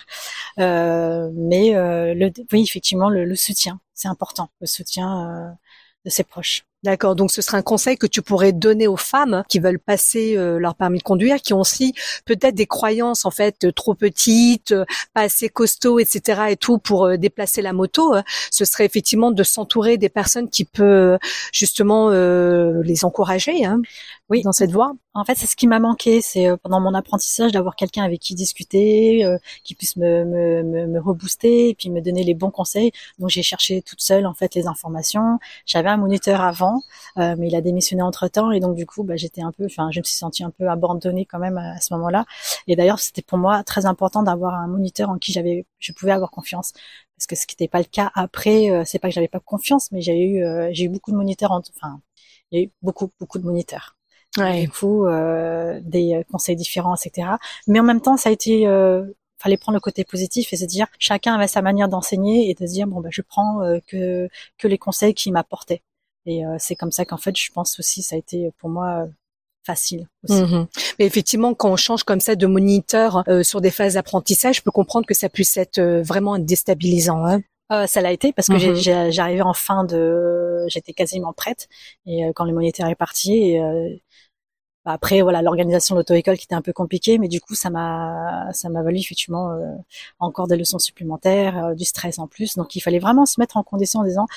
mais 0.58 1.74
le, 1.74 2.32
oui 2.52 2.64
effectivement 2.64 3.10
le, 3.10 3.24
le 3.26 3.36
soutien, 3.36 3.80
c'est 3.94 4.08
important, 4.08 4.50
le 4.62 4.68
soutien 4.68 5.56
de 6.06 6.10
ses 6.10 6.24
proches. 6.24 6.66
D'accord. 6.84 7.16
Donc 7.16 7.32
ce 7.32 7.42
serait 7.42 7.58
un 7.58 7.64
conseil 7.64 7.98
que 7.98 8.06
tu 8.06 8.22
pourrais 8.22 8.52
donner 8.52 8.88
aux 8.88 8.98
femmes 8.98 9.44
qui 9.50 9.60
veulent 9.60 9.80
passer 9.80 10.38
euh, 10.38 10.60
leur 10.60 10.76
permis 10.76 11.00
de 11.00 11.04
conduire, 11.04 11.42
qui 11.42 11.54
ont 11.54 11.62
aussi 11.62 11.94
peut-être 12.26 12.54
des 12.54 12.68
croyances 12.68 13.26
en 13.26 13.32
fait 13.32 13.74
trop 13.74 13.96
petites, 13.96 14.76
pas 15.14 15.22
assez 15.22 15.50
costauds, 15.50 15.98
etc. 15.98 16.44
et 16.50 16.56
tout 16.56 16.78
pour 16.78 17.06
euh, 17.06 17.18
déplacer 17.18 17.64
la 17.64 17.74
moto. 17.74 18.16
Ce 18.52 18.64
serait 18.64 18.86
effectivement 18.86 19.32
de 19.32 19.44
s'entourer 19.44 19.98
des 19.98 20.10
personnes 20.10 20.50
qui 20.50 20.66
peuvent 20.66 21.18
justement 21.52 22.12
euh, 22.12 22.84
les 22.84 23.06
encourager. 23.06 23.66
Hein 23.66 23.82
oui. 24.30 24.42
dans 24.44 24.52
cette 24.52 24.72
voie. 24.72 24.94
En 25.14 25.24
fait, 25.24 25.36
c'est 25.36 25.48
ce 25.48 25.56
qui 25.56 25.68
m'a 25.68 25.80
manqué, 25.80 26.22
c'est 26.22 26.48
euh, 26.48 26.58
pendant 26.58 26.80
mon 26.80 26.94
apprentissage 26.94 27.52
d'avoir 27.52 27.76
quelqu'un 27.76 28.04
avec 28.04 28.20
qui 28.20 28.36
discuter, 28.36 29.26
euh, 29.26 29.38
qui 29.64 29.74
puisse 29.74 29.96
me, 29.96 30.26
me, 30.26 30.88
me, 30.88 31.00
rebooster 31.00 31.70
et 31.70 31.76
puis 31.76 31.90
me 31.90 32.02
donner 32.02 32.24
les 32.24 32.34
bons 32.36 32.52
conseils. 32.52 32.92
Donc 33.20 33.30
j'ai 33.30 33.42
cherché 33.42 33.82
toute 33.82 34.02
seule 34.02 34.26
en 34.26 34.34
fait 34.34 34.54
les 34.56 34.68
informations. 34.68 35.40
J'avais 35.66 35.90
un 35.90 35.98
moniteur 35.98 36.42
avant, 36.42 36.67
euh, 37.18 37.36
mais 37.38 37.48
il 37.48 37.56
a 37.56 37.62
démissionné 37.62 38.02
entre 38.02 38.28
temps 38.28 38.52
et 38.52 38.60
donc 38.60 38.76
du 38.76 38.86
coup, 38.86 39.04
bah, 39.04 39.16
j'étais 39.16 39.42
un 39.42 39.52
peu, 39.52 39.66
enfin, 39.66 39.90
je 39.92 40.00
me 40.00 40.04
suis 40.04 40.16
sentie 40.16 40.44
un 40.44 40.52
peu 40.52 40.70
abandonnée 40.70 41.26
quand 41.26 41.40
même 41.40 41.58
à, 41.58 41.80
ce 41.82 41.94
moment-là. 41.96 42.26
Et 42.68 42.76
d'ailleurs, 42.76 43.00
c'était 43.00 43.22
pour 43.22 43.38
moi 43.38 43.64
très 43.64 43.86
important 43.86 44.24
d'avoir 44.24 44.56
un 44.56 44.68
moniteur 44.68 45.10
en 45.10 45.18
qui 45.18 45.32
j'avais, 45.34 45.66
je 45.80 45.92
pouvais 45.94 46.12
avoir 46.12 46.32
confiance 46.32 46.74
parce 47.18 47.28
que 47.28 47.36
ce 47.36 47.48
qui 47.48 47.56
n'était 47.56 47.70
pas 47.70 47.80
le 47.80 47.86
cas 47.86 48.12
après. 48.16 48.84
c'est 48.86 49.00
pas 49.00 49.10
que 49.10 49.14
j'avais 49.16 49.28
pas 49.28 49.40
confiance, 49.40 49.92
mais 49.92 50.02
j'ai 50.02 50.20
eu, 50.24 50.44
j'ai 50.72 50.86
eu 50.86 50.90
beaucoup 50.90 51.12
de 51.12 51.18
moniteurs, 51.18 51.52
enfin, 51.52 52.00
il 52.52 52.60
y 52.60 52.62
a 52.62 52.66
eu 52.66 52.72
beaucoup 52.82 53.10
beaucoup 53.20 53.40
de 53.40 53.46
moniteurs 53.46 53.98
ouais. 54.38 54.62
du 54.62 54.70
coup 54.70 55.06
euh, 55.08 55.80
des 55.84 56.16
euh, 56.16 56.24
conseils 56.32 56.56
différents, 56.56 56.96
etc. 56.96 57.30
Mais 57.68 57.80
en 57.80 57.84
même 57.84 58.02
temps, 58.02 58.18
ça 58.18 58.30
a 58.30 58.32
été 58.32 58.68
euh, 58.68 59.06
fallait 59.38 59.58
prendre 59.58 59.76
le 59.76 59.82
côté 59.82 60.04
positif 60.04 60.52
et 60.54 60.58
se 60.58 60.66
dire 60.66 60.88
chacun 61.00 61.36
avait 61.36 61.48
sa 61.48 61.62
manière 61.62 61.90
d'enseigner 61.90 62.50
et 62.50 62.54
de 62.54 62.66
se 62.66 62.74
dire 62.74 62.88
bon 62.88 63.02
ben 63.02 63.12
je 63.12 63.22
prends 63.22 63.62
euh, 63.62 63.80
que 63.88 64.30
que 64.58 64.68
les 64.68 64.78
conseils 64.78 65.14
qui 65.14 65.32
m'apportaient 65.32 65.84
et 66.28 66.46
euh, 66.46 66.56
c'est 66.60 66.76
comme 66.76 66.92
ça 66.92 67.06
qu'en 67.06 67.18
fait 67.18 67.36
je 67.36 67.52
pense 67.52 67.80
aussi 67.80 68.04
ça 68.04 68.16
a 68.16 68.20
été 68.20 68.52
pour 68.58 68.70
moi 68.70 69.08
facile 69.66 70.08
aussi. 70.24 70.42
Mhm. 70.42 70.68
Mais 70.98 71.06
effectivement, 71.06 71.54
quand 71.54 71.72
on 71.72 71.76
change 71.76 72.04
comme 72.04 72.22
ça 72.22 72.36
de 72.36 72.48
moniteur 72.48 73.26
sur 73.42 73.60
des 73.60 73.72
phases 73.72 73.96
d'apprentissage, 73.96 74.58
je 74.58 74.62
peux 74.62 74.72
comprendre 74.72 75.06
que 75.06 75.14
ça 75.14 75.28
puisse 75.28 75.58
être 75.58 75.82
vraiment 75.82 76.40
déstabilisant. 76.40 77.26
Hein 77.26 77.42
euh, 77.74 77.86
ça 77.86 78.00
l'a 78.00 78.14
été 78.14 78.32
parce 78.32 78.48
que 78.48 78.54
mmh. 78.54 79.12
j'arrivais 79.12 79.42
en 79.42 79.54
fin 79.54 79.84
de, 79.84 80.64
j'étais 80.70 80.94
quasiment 80.94 81.34
prête 81.34 81.68
et 82.06 82.32
quand 82.34 82.46
le 82.46 82.54
moniteur 82.54 82.88
est 82.88 82.96
parti, 82.96 83.34
et, 83.34 84.02
bah, 84.88 84.94
après, 84.94 85.22
voilà, 85.22 85.42
l'organisation 85.42 85.96
de 85.96 86.00
l'auto-école 86.00 86.38
qui 86.38 86.46
était 86.46 86.56
un 86.56 86.62
peu 86.62 86.72
compliquée, 86.72 87.18
mais 87.18 87.28
du 87.28 87.42
coup, 87.42 87.56
ça 87.56 87.70
m'a, 87.70 88.48
ça 88.54 88.70
m'a 88.70 88.84
valu 88.84 89.00
effectivement 89.00 89.52
euh, 89.52 89.76
encore 90.18 90.48
des 90.48 90.56
leçons 90.56 90.80
supplémentaires, 90.80 91.58
euh, 91.66 91.76
du 91.76 91.84
stress 91.84 92.20
en 92.20 92.28
plus. 92.28 92.56
Donc, 92.56 92.74
il 92.78 92.80
fallait 92.80 93.00
vraiment 93.00 93.26
se 93.26 93.38
mettre 93.38 93.58
en 93.58 93.64
condition 93.64 94.00
en 94.00 94.06
disant, 94.06 94.28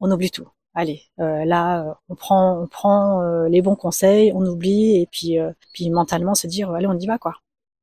on 0.00 0.10
oublie 0.10 0.30
tout. 0.30 0.48
Allez, 0.80 1.02
euh, 1.18 1.44
là, 1.44 1.98
on 2.08 2.14
prend, 2.14 2.62
on 2.62 2.68
prend 2.68 3.44
les 3.48 3.62
bons 3.62 3.74
conseils, 3.74 4.30
on 4.32 4.46
oublie, 4.46 5.00
et 5.00 5.08
puis, 5.10 5.38
puis 5.72 5.90
mentalement 5.90 6.36
se 6.36 6.46
dire, 6.46 6.70
allez, 6.70 6.86
on 6.86 6.96
y 6.96 7.06
va, 7.06 7.18
quoi. 7.18 7.34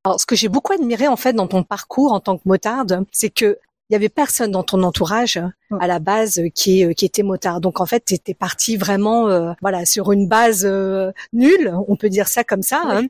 Alors, 0.06 0.22
ce 0.22 0.26
que 0.26 0.36
j'ai 0.36 0.50
beaucoup 0.50 0.72
admiré 0.72 1.08
en 1.08 1.18
fait 1.18 1.34
dans 1.34 1.48
ton 1.48 1.64
parcours 1.64 2.14
en 2.14 2.20
tant 2.20 2.38
que 2.38 2.44
motarde, 2.46 3.06
c'est 3.12 3.32
que 3.32 3.60
il 3.90 3.94
y 3.94 3.96
avait 3.96 4.10
personne 4.10 4.50
dans 4.52 4.64
ton 4.64 4.82
entourage 4.82 5.40
à 5.80 5.88
la 5.88 6.00
base 6.00 6.42
qui 6.56 6.84
euh, 6.84 6.94
qui 6.94 7.06
était 7.06 7.22
motard. 7.24 7.62
Donc 7.62 7.80
en 7.80 7.86
fait, 7.86 8.04
tu 8.06 8.16
étais 8.16 8.34
parti 8.34 8.78
vraiment 8.78 9.30
euh, 9.30 9.54
voilà 9.62 9.86
sur 9.86 10.12
une 10.12 10.28
base 10.28 10.66
euh, 10.66 11.12
nulle, 11.34 11.74
on 11.88 11.96
peut 11.96 12.10
dire 12.10 12.28
ça 12.28 12.44
comme 12.44 12.64
ça, 12.64 12.82
hein, 12.84 13.04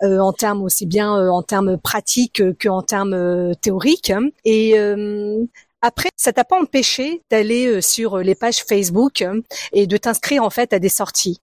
en 0.00 0.32
termes 0.32 0.62
aussi 0.62 0.86
bien 0.86 1.12
en 1.28 1.42
termes 1.42 1.76
pratiques 1.76 2.42
que 2.58 2.68
en 2.68 2.82
termes 2.82 3.54
théoriques. 3.60 4.12
Et 4.44 4.76
après, 5.82 6.10
ça 6.16 6.32
t'a 6.32 6.44
pas 6.44 6.60
empêché 6.60 7.22
d'aller 7.30 7.82
sur 7.82 8.18
les 8.18 8.34
pages 8.34 8.64
Facebook 8.64 9.24
et 9.72 9.86
de 9.86 9.96
t'inscrire 9.96 10.44
en 10.44 10.50
fait 10.50 10.72
à 10.72 10.78
des 10.78 10.88
sorties? 10.88 11.40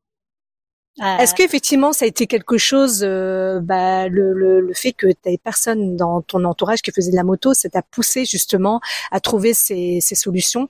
Est-ce 0.98 1.34
qu'effectivement 1.34 1.94
ça 1.94 2.04
a 2.04 2.08
été 2.10 2.28
quelque 2.28 2.58
chose, 2.58 3.04
euh, 3.08 3.62
bah, 3.62 4.10
le, 4.10 4.34
le, 4.34 4.60
le 4.60 4.74
fait 4.74 4.92
que 4.92 5.08
tu 5.08 5.38
personne 5.42 5.96
dans 5.96 6.22
ton 6.22 6.44
entourage 6.44 6.82
qui 6.82 6.92
faisait 6.92 7.12
de 7.12 7.16
la 7.16 7.24
moto, 7.24 7.54
ça 7.54 7.70
t'a 7.70 7.82
poussé 7.82 8.26
justement 8.26 8.82
à 9.10 9.22
trouver 9.22 9.54
ces, 9.54 10.00
ces 10.02 10.16
solutions? 10.16 10.68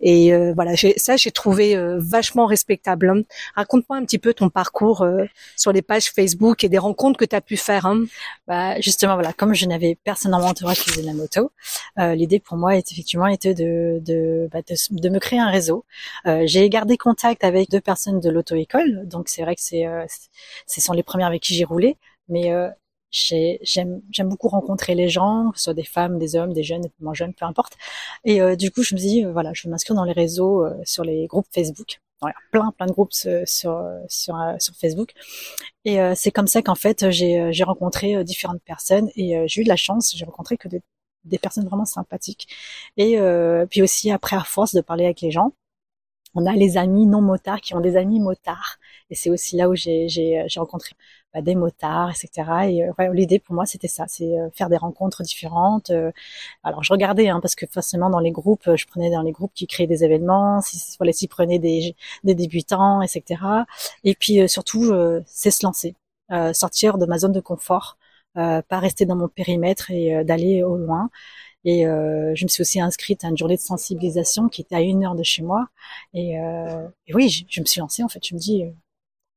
Et 0.00 0.34
euh, 0.34 0.52
voilà, 0.52 0.72
ça 0.96 1.16
j'ai 1.16 1.30
trouvé 1.30 1.76
euh, 1.76 1.96
vachement 2.00 2.46
respectable. 2.46 3.08
hein. 3.10 3.22
Raconte-moi 3.54 3.98
un 3.98 4.04
petit 4.04 4.18
peu 4.18 4.34
ton 4.34 4.50
parcours 4.50 5.02
euh, 5.02 5.26
sur 5.56 5.70
les 5.72 5.82
pages 5.82 6.10
Facebook 6.10 6.64
et 6.64 6.68
des 6.68 6.78
rencontres 6.78 7.18
que 7.18 7.24
tu 7.24 7.36
as 7.36 7.40
pu 7.40 7.56
faire. 7.56 7.86
hein. 7.86 8.04
Bah, 8.48 8.80
justement, 8.80 9.14
voilà, 9.14 9.32
comme 9.32 9.54
je 9.54 9.66
n'avais 9.66 9.96
personne 10.02 10.32
dans 10.32 10.40
mon 10.40 10.46
entourage 10.48 10.80
qui 10.80 10.90
faisait 10.90 11.02
de 11.02 11.06
la 11.06 11.12
moto, 11.14 11.52
euh, 12.00 12.16
l'idée 12.16 12.40
pour 12.40 12.56
moi 12.56 12.74
était 12.76 12.94
effectivement 12.94 13.26
était 13.28 13.54
de 13.54 14.00
de, 14.00 14.48
bah, 14.52 14.60
de, 14.68 14.74
de 14.90 15.08
me 15.08 15.20
créer 15.20 15.38
un 15.38 15.50
réseau. 15.50 15.84
Euh, 16.26 16.42
j'ai 16.46 16.68
gardé 16.68 16.96
contact 16.96 17.44
avec 17.44 17.70
deux 17.70 17.80
personnes 17.80 18.18
de 18.18 18.28
l'auto-école, 18.30 19.06
donc 19.06 19.28
c'est 19.28 19.42
vrai 19.42 19.54
que 19.58 19.62
c'est 19.64 19.86
euh, 19.86 20.04
c'est- 20.08 20.30
ce 20.66 20.80
sont 20.86 20.92
les 20.94 21.02
premières 21.02 21.28
avec 21.28 21.42
qui 21.42 21.54
j'ai 21.54 21.64
roulé, 21.64 21.96
mais 22.28 22.52
euh, 22.52 22.68
j'ai- 23.10 23.58
j'aime 23.62 24.02
j'aime 24.10 24.28
beaucoup 24.28 24.48
rencontrer 24.48 24.94
les 24.94 25.08
gens, 25.08 25.50
que 25.52 25.58
ce 25.58 25.64
soit 25.64 25.74
des 25.74 25.84
femmes, 25.84 26.18
des 26.18 26.36
hommes, 26.36 26.52
des 26.52 26.62
jeunes, 26.62 26.82
des 26.82 26.92
moins 27.00 27.14
jeunes, 27.14 27.34
peu 27.34 27.44
importe. 27.46 27.74
Et 28.24 28.40
euh, 28.42 28.56
du 28.56 28.70
coup, 28.70 28.82
je 28.82 28.94
me 28.94 29.00
dit, 29.00 29.24
euh, 29.24 29.32
voilà, 29.32 29.52
je 29.54 29.62
vais 29.64 29.70
m'inscrire 29.70 29.96
dans 29.96 30.04
les 30.04 30.12
réseaux, 30.12 30.64
euh, 30.66 30.74
sur 30.84 31.04
les 31.04 31.26
groupes 31.26 31.46
Facebook. 31.54 32.00
Voilà, 32.20 32.34
plein 32.52 32.72
plein 32.72 32.86
de 32.86 32.92
groupes 32.92 33.12
sur 33.12 33.46
sur 34.08 34.34
sur 34.58 34.74
Facebook. 34.76 35.12
Et 35.84 35.98
c'est 36.16 36.30
comme 36.32 36.46
ça 36.46 36.62
qu'en 36.62 36.74
fait 36.74 37.10
j'ai 37.10 37.64
rencontré 37.64 38.22
différentes 38.24 38.62
personnes 38.62 39.10
et 39.16 39.36
j'ai 39.48 39.60
eu 39.62 39.64
de 39.64 39.68
la 39.68 39.76
chance, 39.76 40.14
j'ai 40.16 40.24
rencontré 40.24 40.56
que 40.56 40.68
des, 40.68 40.82
des 41.24 41.38
personnes 41.38 41.66
vraiment 41.66 41.84
sympathiques. 41.84 42.48
Et 42.96 43.18
puis 43.70 43.82
aussi 43.82 44.10
après 44.10 44.36
à 44.36 44.44
force 44.44 44.74
de 44.74 44.80
parler 44.80 45.04
avec 45.04 45.20
les 45.20 45.30
gens, 45.30 45.52
on 46.38 46.46
a 46.46 46.52
les 46.54 46.76
amis 46.78 47.06
non 47.06 47.20
motards 47.22 47.60
qui 47.60 47.74
ont 47.74 47.80
des 47.80 47.96
amis 47.96 48.20
motards. 48.20 48.76
Et 49.10 49.14
c'est 49.14 49.30
aussi 49.30 49.56
là 49.56 49.68
où 49.68 49.74
j'ai 49.74 50.08
j'ai 50.08 50.60
rencontré 50.60 50.94
bah, 51.34 51.42
des 51.42 51.54
motards, 51.54 52.10
etc. 52.10 52.68
Et 52.70 52.84
euh, 52.84 52.92
ouais, 52.98 53.10
l'idée 53.14 53.38
pour 53.38 53.54
moi 53.54 53.66
c'était 53.66 53.88
ça, 53.88 54.04
c'est 54.08 54.38
euh, 54.38 54.48
faire 54.54 54.68
des 54.70 54.76
rencontres 54.76 55.22
différentes. 55.22 55.90
euh. 55.90 56.10
alors 56.64 56.82
je 56.84 56.92
regardais 56.92 57.28
hein, 57.28 57.40
parce 57.40 57.54
que 57.54 57.66
forcément 57.66 58.10
dans 58.10 58.20
les 58.20 58.30
groupes, 58.32 58.66
euh, 58.68 58.76
je 58.76 58.86
prenais 58.86 59.10
dans 59.10 59.22
les 59.22 59.32
groupes 59.32 59.52
qui 59.54 59.66
créaient 59.66 59.86
des 59.86 60.04
événements, 60.04 60.60
si 60.60 60.78
voilà, 60.98 61.12
s'ils 61.12 61.28
prenaient 61.28 61.58
des 61.58 61.96
des 62.24 62.34
débutants, 62.34 63.02
etc. 63.02 63.66
Et 64.04 64.14
puis 64.14 64.40
euh, 64.40 64.48
surtout, 64.48 64.84
euh, 64.92 65.20
c'est 65.26 65.50
se 65.50 65.64
lancer, 65.66 65.94
euh, 66.32 66.52
sortir 66.52 66.98
de 66.98 67.06
ma 67.06 67.18
zone 67.18 67.32
de 67.32 67.40
confort, 67.40 67.98
euh, 68.36 68.62
pas 68.62 68.78
rester 68.78 69.04
dans 69.06 69.16
mon 69.16 69.28
périmètre 69.28 69.90
et 69.90 70.16
euh, 70.16 70.24
d'aller 70.24 70.62
au 70.62 70.76
loin. 70.76 71.10
Et 71.64 71.86
euh, 71.86 72.34
je 72.34 72.44
me 72.44 72.48
suis 72.48 72.62
aussi 72.62 72.80
inscrite 72.80 73.24
à 73.24 73.28
une 73.28 73.36
journée 73.36 73.56
de 73.56 73.60
sensibilisation 73.60 74.48
qui 74.48 74.62
était 74.62 74.76
à 74.76 74.80
une 74.80 75.04
heure 75.04 75.14
de 75.14 75.22
chez 75.22 75.42
moi. 75.42 75.66
Et, 76.14 76.40
euh, 76.40 76.86
et 77.06 77.14
oui, 77.14 77.28
je, 77.28 77.44
je 77.48 77.60
me 77.60 77.66
suis 77.66 77.80
lancée 77.80 78.02
en 78.02 78.08
fait. 78.08 78.24
Je 78.24 78.34
me 78.34 78.40
dis, 78.40 78.64
euh, 78.64 78.70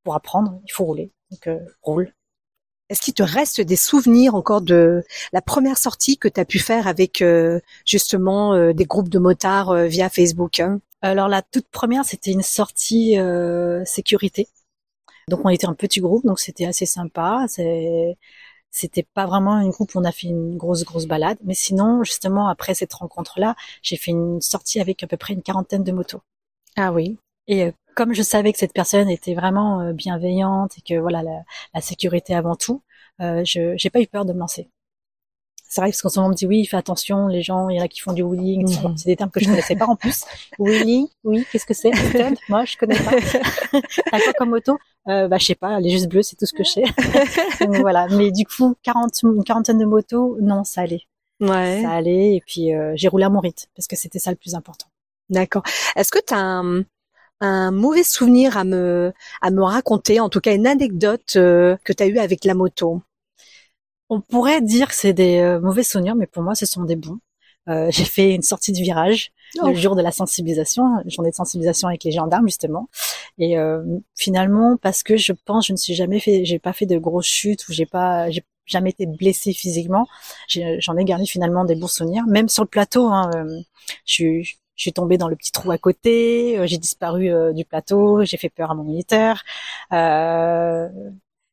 pour 0.04 0.14
apprendre, 0.14 0.60
il 0.64 0.72
faut 0.72 0.84
rouler. 0.84 1.10
Donc 1.30 1.46
euh, 1.46 1.58
roule. 1.82 2.12
Est-ce 2.88 3.00
qu'il 3.00 3.14
te 3.14 3.22
reste 3.22 3.60
des 3.60 3.76
souvenirs 3.76 4.34
encore 4.34 4.60
de 4.60 5.02
la 5.32 5.40
première 5.40 5.78
sortie 5.78 6.18
que 6.18 6.28
tu 6.28 6.38
as 6.40 6.44
pu 6.44 6.58
faire 6.58 6.86
avec 6.86 7.22
euh, 7.22 7.60
justement 7.86 8.54
euh, 8.54 8.72
des 8.72 8.84
groupes 8.84 9.08
de 9.08 9.18
motards 9.18 9.74
via 9.86 10.10
Facebook 10.10 10.60
hein? 10.60 10.80
Alors 11.02 11.26
la 11.26 11.42
toute 11.42 11.66
première, 11.68 12.04
c'était 12.04 12.30
une 12.30 12.42
sortie 12.42 13.18
euh, 13.18 13.84
sécurité. 13.84 14.48
Donc 15.28 15.40
on 15.44 15.48
était 15.48 15.66
un 15.66 15.74
petit 15.74 16.00
groupe, 16.00 16.24
donc 16.24 16.38
c'était 16.38 16.64
assez 16.64 16.86
sympa. 16.86 17.44
C'est 17.48 18.16
c'était 18.72 19.06
pas 19.14 19.26
vraiment 19.26 19.60
une 19.60 19.70
groupe 19.70 19.94
où 19.94 20.00
on 20.00 20.04
a 20.04 20.10
fait 20.10 20.26
une 20.26 20.56
grosse 20.56 20.82
grosse 20.82 21.06
balade, 21.06 21.38
mais 21.44 21.54
sinon 21.54 22.02
justement 22.02 22.48
après 22.48 22.74
cette 22.74 22.92
rencontre-là, 22.94 23.54
j'ai 23.82 23.96
fait 23.96 24.10
une 24.10 24.40
sortie 24.40 24.80
avec 24.80 25.02
à 25.04 25.06
peu 25.06 25.16
près 25.16 25.34
une 25.34 25.42
quarantaine 25.42 25.84
de 25.84 25.92
motos. 25.92 26.22
Ah 26.76 26.90
oui. 26.92 27.18
Et 27.46 27.64
euh, 27.64 27.72
comme 27.94 28.14
je 28.14 28.22
savais 28.22 28.52
que 28.52 28.58
cette 28.58 28.72
personne 28.72 29.10
était 29.10 29.34
vraiment 29.34 29.80
euh, 29.80 29.92
bienveillante 29.92 30.78
et 30.78 30.80
que 30.80 30.98
voilà 30.98 31.22
la, 31.22 31.42
la 31.74 31.80
sécurité 31.80 32.34
avant 32.34 32.56
tout, 32.56 32.82
euh, 33.20 33.44
je 33.44 33.74
j'ai 33.76 33.90
pas 33.90 34.00
eu 34.00 34.06
peur 34.06 34.24
de 34.24 34.32
me 34.32 34.38
lancer. 34.38 34.68
C'est 35.74 35.80
vrai 35.80 35.88
parce 35.88 36.02
qu'en 36.02 36.10
ce 36.10 36.18
moment 36.18 36.26
on 36.26 36.30
me 36.32 36.36
dit 36.36 36.46
oui, 36.46 36.66
fais 36.66 36.76
attention, 36.76 37.28
les 37.28 37.40
gens, 37.40 37.70
il 37.70 37.78
y 37.78 37.80
en 37.80 37.84
a 37.84 37.88
qui 37.88 38.00
font 38.00 38.12
du 38.12 38.22
wheeling. 38.22 38.68
Mhm. 38.82 38.94
c'est 38.98 39.06
des 39.06 39.16
termes 39.16 39.30
que 39.30 39.40
je 39.40 39.46
connaissais 39.46 39.74
pas 39.74 39.86
en 39.86 39.96
plus. 39.96 40.24
Wheeling, 40.58 41.06
oui, 41.24 41.46
qu'est-ce 41.50 41.64
que 41.64 41.72
c'est 41.72 41.90
Moi, 42.50 42.66
je 42.66 42.76
connais 42.76 42.98
pas. 42.98 43.12
T'as 44.10 44.20
quoi 44.20 44.32
comme 44.34 44.50
moto? 44.50 44.76
Euh, 45.08 45.28
Bah, 45.28 45.38
je 45.38 45.46
sais 45.46 45.54
pas, 45.54 45.78
elle 45.78 45.86
est 45.86 45.90
juste 45.90 46.08
bleue, 46.08 46.22
c'est 46.22 46.36
tout 46.36 46.44
ce 46.44 46.52
que 46.52 46.62
je 46.62 46.68
sais. 46.72 46.84
Donc, 47.64 47.76
voilà. 47.76 48.06
Mais 48.08 48.30
du 48.30 48.44
coup, 48.44 48.74
40, 48.82 49.22
une 49.22 49.44
quarantaine 49.44 49.78
de 49.78 49.86
motos, 49.86 50.36
non, 50.42 50.62
ça 50.62 50.82
allait, 50.82 51.04
Ouais. 51.40 51.80
ça 51.82 51.92
allait. 51.92 52.34
Et 52.34 52.42
puis 52.46 52.74
euh, 52.74 52.92
j'ai 52.94 53.08
roulé 53.08 53.24
à 53.24 53.30
mon 53.30 53.40
rythme 53.40 53.64
parce 53.74 53.86
que 53.88 53.96
c'était 53.96 54.18
ça 54.18 54.30
le 54.30 54.36
plus 54.36 54.54
important. 54.54 54.88
D'accord. 55.30 55.62
Est-ce 55.96 56.10
que 56.12 56.18
tu 56.18 56.34
as 56.34 56.38
un, 56.38 56.82
un 57.40 57.70
mauvais 57.70 58.02
souvenir 58.02 58.58
à 58.58 58.64
me 58.64 59.14
à 59.40 59.50
me 59.50 59.62
raconter, 59.62 60.20
en 60.20 60.28
tout 60.28 60.40
cas 60.40 60.54
une 60.54 60.66
anecdote 60.66 61.32
euh, 61.36 61.78
que 61.82 61.94
tu 61.94 62.02
as 62.02 62.08
eue 62.08 62.18
avec 62.18 62.44
la 62.44 62.52
moto? 62.52 63.00
On 64.12 64.20
pourrait 64.20 64.60
dire 64.60 64.88
que 64.88 64.94
c'est 64.94 65.12
des 65.12 65.38
euh, 65.38 65.60
mauvais 65.60 65.82
souvenirs, 65.82 66.14
mais 66.14 66.26
pour 66.26 66.42
moi, 66.42 66.54
ce 66.54 66.66
sont 66.66 66.84
des 66.84 66.96
bons. 66.96 67.18
Euh, 67.68 67.88
j'ai 67.90 68.04
fait 68.04 68.34
une 68.34 68.42
sortie 68.42 68.72
de 68.72 68.78
virage 68.78 69.32
Oh. 69.60 69.66
le 69.68 69.74
jour 69.74 69.94
de 69.96 70.02
la 70.02 70.12
sensibilisation, 70.12 70.82
journée 71.06 71.30
de 71.30 71.34
sensibilisation 71.34 71.88
avec 71.88 72.04
les 72.04 72.10
gendarmes 72.12 72.46
justement. 72.46 72.88
Et 73.38 73.58
euh, 73.58 73.82
finalement, 74.16 74.78
parce 74.80 75.02
que 75.02 75.16
je 75.16 75.32
pense, 75.32 75.66
je 75.66 75.72
ne 75.72 75.76
suis 75.76 75.94
jamais 75.94 76.20
fait, 76.20 76.44
j'ai 76.44 76.58
pas 76.58 76.72
fait 76.72 76.86
de 76.86 76.98
grosses 76.98 77.26
chutes 77.26 77.68
ou 77.68 77.72
j'ai 77.72 77.84
pas, 77.84 78.30
j'ai 78.30 78.44
jamais 78.64 78.90
été 78.90 79.06
blessée 79.06 79.52
physiquement. 79.52 80.06
J'en 80.48 80.96
ai 80.96 81.04
gardé 81.04 81.26
finalement 81.26 81.64
des 81.64 81.74
bons 81.74 81.86
souvenirs, 81.88 82.24
même 82.26 82.48
sur 82.48 82.62
le 82.62 82.68
plateau. 82.68 83.08
Hein, 83.08 83.30
euh, 83.34 83.60
je 84.06 84.12
suis 84.12 84.58
je 84.74 84.82
suis 84.84 84.92
tombée 84.92 85.18
dans 85.18 85.28
le 85.28 85.36
petit 85.36 85.52
trou 85.52 85.70
à 85.70 85.78
côté, 85.78 86.58
euh, 86.58 86.66
j'ai 86.66 86.78
disparu 86.78 87.30
euh, 87.30 87.52
du 87.52 87.64
plateau, 87.64 88.24
j'ai 88.24 88.38
fait 88.38 88.48
peur 88.48 88.70
à 88.70 88.74
mon 88.74 88.84
militaire. 88.84 89.44
Euh, 89.92 90.88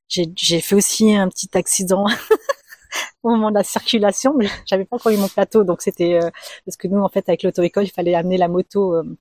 j'ai 0.09 0.61
fait 0.61 0.75
aussi 0.75 1.15
un 1.15 1.29
petit 1.29 1.49
accident 1.57 2.05
au 3.23 3.29
moment 3.29 3.49
de 3.51 3.55
la 3.55 3.63
circulation, 3.63 4.33
mais 4.35 4.47
j'avais 4.65 4.85
pas 4.85 4.95
encore 4.97 5.11
eu 5.11 5.17
mon 5.17 5.27
plateau, 5.27 5.63
donc 5.63 5.81
c'était 5.81 6.15
euh, 6.15 6.29
parce 6.65 6.77
que 6.77 6.87
nous 6.87 6.99
en 7.01 7.09
fait 7.09 7.27
avec 7.29 7.43
l'auto-école, 7.43 7.85
il 7.85 7.91
fallait 7.91 8.15
amener 8.15 8.37
la 8.37 8.47
moto 8.47 8.95
euh, 8.95 9.17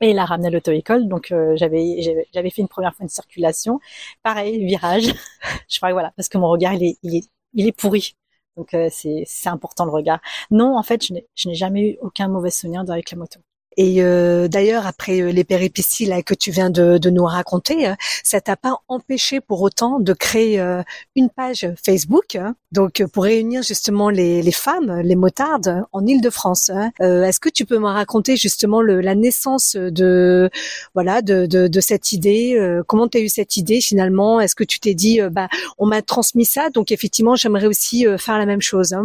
et 0.00 0.12
la 0.12 0.24
ramener 0.24 0.48
à 0.48 0.50
l'auto-école, 0.50 1.08
donc 1.08 1.32
euh, 1.32 1.54
j'avais 1.56 2.02
j'avais 2.02 2.28
j'avais 2.34 2.50
fait 2.50 2.62
une 2.62 2.68
première 2.68 2.94
fois 2.94 3.04
une 3.04 3.08
circulation, 3.10 3.80
pareil 4.22 4.64
virage, 4.66 5.14
je 5.68 5.76
crois 5.78 5.90
que 5.90 5.94
voilà 5.94 6.12
parce 6.16 6.28
que 6.28 6.38
mon 6.38 6.48
regard 6.50 6.74
il 6.74 6.84
est 6.84 6.98
il 7.02 7.16
est 7.16 7.30
il 7.54 7.66
est 7.68 7.72
pourri. 7.72 8.16
Donc 8.56 8.74
euh, 8.74 8.88
c'est 8.90 9.24
c'est 9.26 9.48
important 9.48 9.84
le 9.84 9.90
regard. 9.90 10.20
Non, 10.50 10.76
en 10.78 10.82
fait, 10.82 11.04
je 11.06 11.12
n'ai 11.14 11.26
je 11.34 11.48
n'ai 11.48 11.54
jamais 11.54 11.90
eu 11.90 11.98
aucun 12.00 12.28
mauvais 12.28 12.50
souvenir 12.50 12.82
avec 12.88 13.10
la 13.10 13.18
moto. 13.18 13.40
Et 13.76 14.02
euh, 14.02 14.48
d'ailleurs, 14.48 14.86
après 14.86 15.20
euh, 15.20 15.30
les 15.32 15.44
péripéties 15.44 16.06
là 16.06 16.22
que 16.22 16.34
tu 16.34 16.50
viens 16.50 16.70
de, 16.70 16.98
de 16.98 17.10
nous 17.10 17.24
raconter, 17.24 17.88
euh, 17.88 17.94
ça 18.24 18.40
t'a 18.40 18.56
pas 18.56 18.78
empêché 18.88 19.40
pour 19.40 19.60
autant 19.62 20.00
de 20.00 20.12
créer 20.12 20.58
euh, 20.60 20.82
une 21.14 21.28
page 21.28 21.66
Facebook, 21.84 22.36
hein, 22.36 22.54
donc 22.72 23.04
pour 23.12 23.24
réunir 23.24 23.62
justement 23.62 24.08
les, 24.10 24.42
les 24.42 24.52
femmes, 24.52 25.00
les 25.00 25.16
motardes 25.16 25.84
en 25.92 26.06
Île-de-France. 26.06 26.70
hein. 26.70 26.90
Est-ce 27.00 27.40
que 27.40 27.48
tu 27.48 27.64
peux 27.66 27.78
me 27.78 27.88
raconter 27.88 28.36
justement 28.36 28.80
le, 28.80 29.00
la 29.00 29.14
naissance 29.14 29.76
de 29.76 30.50
voilà 30.94 31.22
de, 31.22 31.46
de, 31.46 31.68
de 31.68 31.80
cette 31.80 32.12
idée 32.12 32.58
Comment 32.86 33.08
tu 33.08 33.18
as 33.18 33.20
eu 33.20 33.28
cette 33.28 33.56
idée 33.56 33.80
finalement? 33.80 34.40
Est-ce 34.40 34.54
que 34.54 34.64
tu 34.64 34.80
t'es 34.80 34.94
dit 34.94 35.20
bah 35.30 35.48
on 35.78 35.86
m'a 35.86 36.02
transmis 36.02 36.44
ça, 36.44 36.70
donc 36.70 36.90
effectivement 36.92 37.34
j'aimerais 37.36 37.66
aussi 37.66 38.06
faire 38.18 38.38
la 38.38 38.46
même 38.46 38.62
chose 38.62 38.92
hein? 38.92 39.04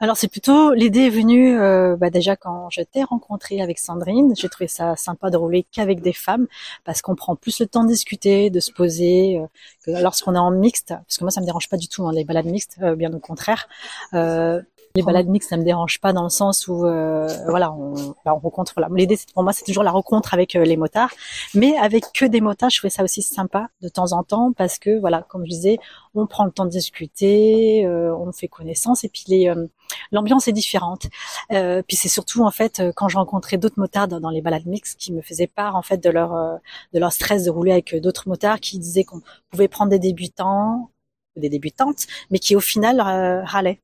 Alors 0.00 0.16
c'est 0.16 0.28
plutôt 0.28 0.74
l'idée 0.74 1.06
est 1.06 1.10
venue 1.10 1.58
euh, 1.58 1.96
bah, 1.96 2.08
déjà 2.10 2.36
quand 2.36 2.70
je 2.70 2.82
t'ai 2.82 3.02
rencontré 3.02 3.60
avec 3.60 3.78
Sandrine. 3.80 4.32
J'ai 4.36 4.48
trouvé 4.48 4.68
ça 4.68 4.94
sympa 4.94 5.28
de 5.30 5.36
rouler 5.36 5.66
qu'avec 5.72 6.00
des 6.00 6.12
femmes 6.12 6.46
parce 6.84 7.02
qu'on 7.02 7.16
prend 7.16 7.34
plus 7.34 7.58
le 7.58 7.66
temps 7.66 7.82
de 7.82 7.88
discuter, 7.88 8.48
de 8.50 8.60
se 8.60 8.70
poser. 8.70 9.38
euh, 9.40 9.46
que 9.84 9.90
lorsqu'on 10.00 10.36
est 10.36 10.38
en 10.38 10.52
mixte, 10.52 10.88
parce 10.90 11.18
que 11.18 11.24
moi 11.24 11.32
ça 11.32 11.40
me 11.40 11.46
dérange 11.46 11.68
pas 11.68 11.76
du 11.76 11.88
tout 11.88 12.06
hein, 12.06 12.12
les 12.12 12.24
balades 12.24 12.46
mixtes, 12.46 12.78
euh, 12.82 12.94
bien 12.94 13.12
au 13.12 13.18
contraire. 13.18 13.68
Euh, 14.14 14.62
les 14.94 15.02
balades 15.02 15.28
mixtes, 15.28 15.50
ça 15.50 15.56
me 15.56 15.64
dérange 15.64 16.00
pas 16.00 16.12
dans 16.12 16.24
le 16.24 16.28
sens 16.28 16.66
où, 16.66 16.84
euh, 16.86 17.28
voilà, 17.48 17.72
on, 17.72 17.94
bah, 18.24 18.34
on 18.34 18.38
rencontre. 18.38 18.74
L'idée, 18.96 19.18
pour 19.34 19.42
moi, 19.42 19.52
c'est 19.52 19.64
toujours 19.64 19.84
la 19.84 19.90
rencontre 19.90 20.34
avec 20.34 20.56
euh, 20.56 20.64
les 20.64 20.76
motards, 20.76 21.10
mais 21.54 21.76
avec 21.76 22.04
que 22.12 22.24
des 22.24 22.40
motards, 22.40 22.70
je 22.70 22.78
trouvais 22.78 22.90
ça 22.90 23.04
aussi 23.04 23.22
sympa 23.22 23.68
de 23.82 23.88
temps 23.88 24.12
en 24.12 24.22
temps 24.22 24.52
parce 24.52 24.78
que, 24.78 24.98
voilà, 24.98 25.22
comme 25.28 25.44
je 25.44 25.50
disais, 25.50 25.78
on 26.14 26.26
prend 26.26 26.44
le 26.44 26.50
temps 26.50 26.64
de 26.64 26.70
discuter, 26.70 27.84
euh, 27.86 28.14
on 28.16 28.32
fait 28.32 28.48
connaissance 28.48 29.04
et 29.04 29.08
puis 29.08 29.24
les, 29.28 29.48
euh, 29.48 29.66
l'ambiance 30.12 30.48
est 30.48 30.52
différente. 30.52 31.06
Euh, 31.52 31.82
puis 31.86 31.96
c'est 31.96 32.08
surtout 32.08 32.44
en 32.44 32.50
fait 32.50 32.80
euh, 32.80 32.92
quand 32.94 33.08
je 33.08 33.16
rencontrais 33.16 33.58
d'autres 33.58 33.78
motards 33.78 34.08
dans 34.08 34.30
les 34.30 34.42
balades 34.42 34.66
mixtes 34.66 34.98
qui 34.98 35.12
me 35.12 35.22
faisaient 35.22 35.46
part 35.46 35.76
en 35.76 35.82
fait 35.82 35.98
de 35.98 36.10
leur 36.10 36.34
euh, 36.34 36.56
de 36.92 36.98
leur 36.98 37.12
stress 37.12 37.44
de 37.44 37.50
rouler 37.50 37.72
avec 37.72 37.94
euh, 37.94 38.00
d'autres 38.00 38.28
motards 38.28 38.60
qui 38.60 38.78
disaient 38.78 39.04
qu'on 39.04 39.20
pouvait 39.50 39.68
prendre 39.68 39.90
des 39.90 39.98
débutants 39.98 40.90
des 41.36 41.48
débutantes, 41.50 42.06
mais 42.30 42.38
qui 42.40 42.56
au 42.56 42.60
final 42.60 43.00
euh, 43.00 43.44
râlaient 43.44 43.80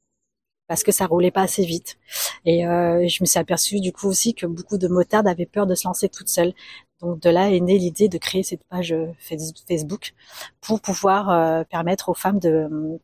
parce 0.66 0.82
que 0.82 0.92
ça 0.92 1.06
roulait 1.06 1.30
pas 1.30 1.42
assez 1.42 1.64
vite. 1.64 1.98
Et 2.46 2.66
euh, 2.66 3.06
je 3.06 3.18
me 3.22 3.26
suis 3.26 3.38
aperçue 3.38 3.80
du 3.80 3.92
coup 3.92 4.08
aussi 4.08 4.34
que 4.34 4.46
beaucoup 4.46 4.78
de 4.78 4.88
motards 4.88 5.26
avaient 5.26 5.46
peur 5.46 5.66
de 5.66 5.74
se 5.74 5.86
lancer 5.86 6.08
toutes 6.08 6.28
seules. 6.28 6.54
Donc 7.00 7.20
de 7.20 7.30
là 7.30 7.50
est 7.50 7.60
née 7.60 7.78
l'idée 7.78 8.08
de 8.08 8.18
créer 8.18 8.42
cette 8.42 8.64
page 8.64 8.94
Face- 9.20 9.52
Facebook 9.68 10.14
pour 10.60 10.80
pouvoir 10.80 11.30
euh, 11.30 11.64
permettre 11.64 12.08
aux 12.08 12.14
femmes 12.14 12.38
de 12.40 12.98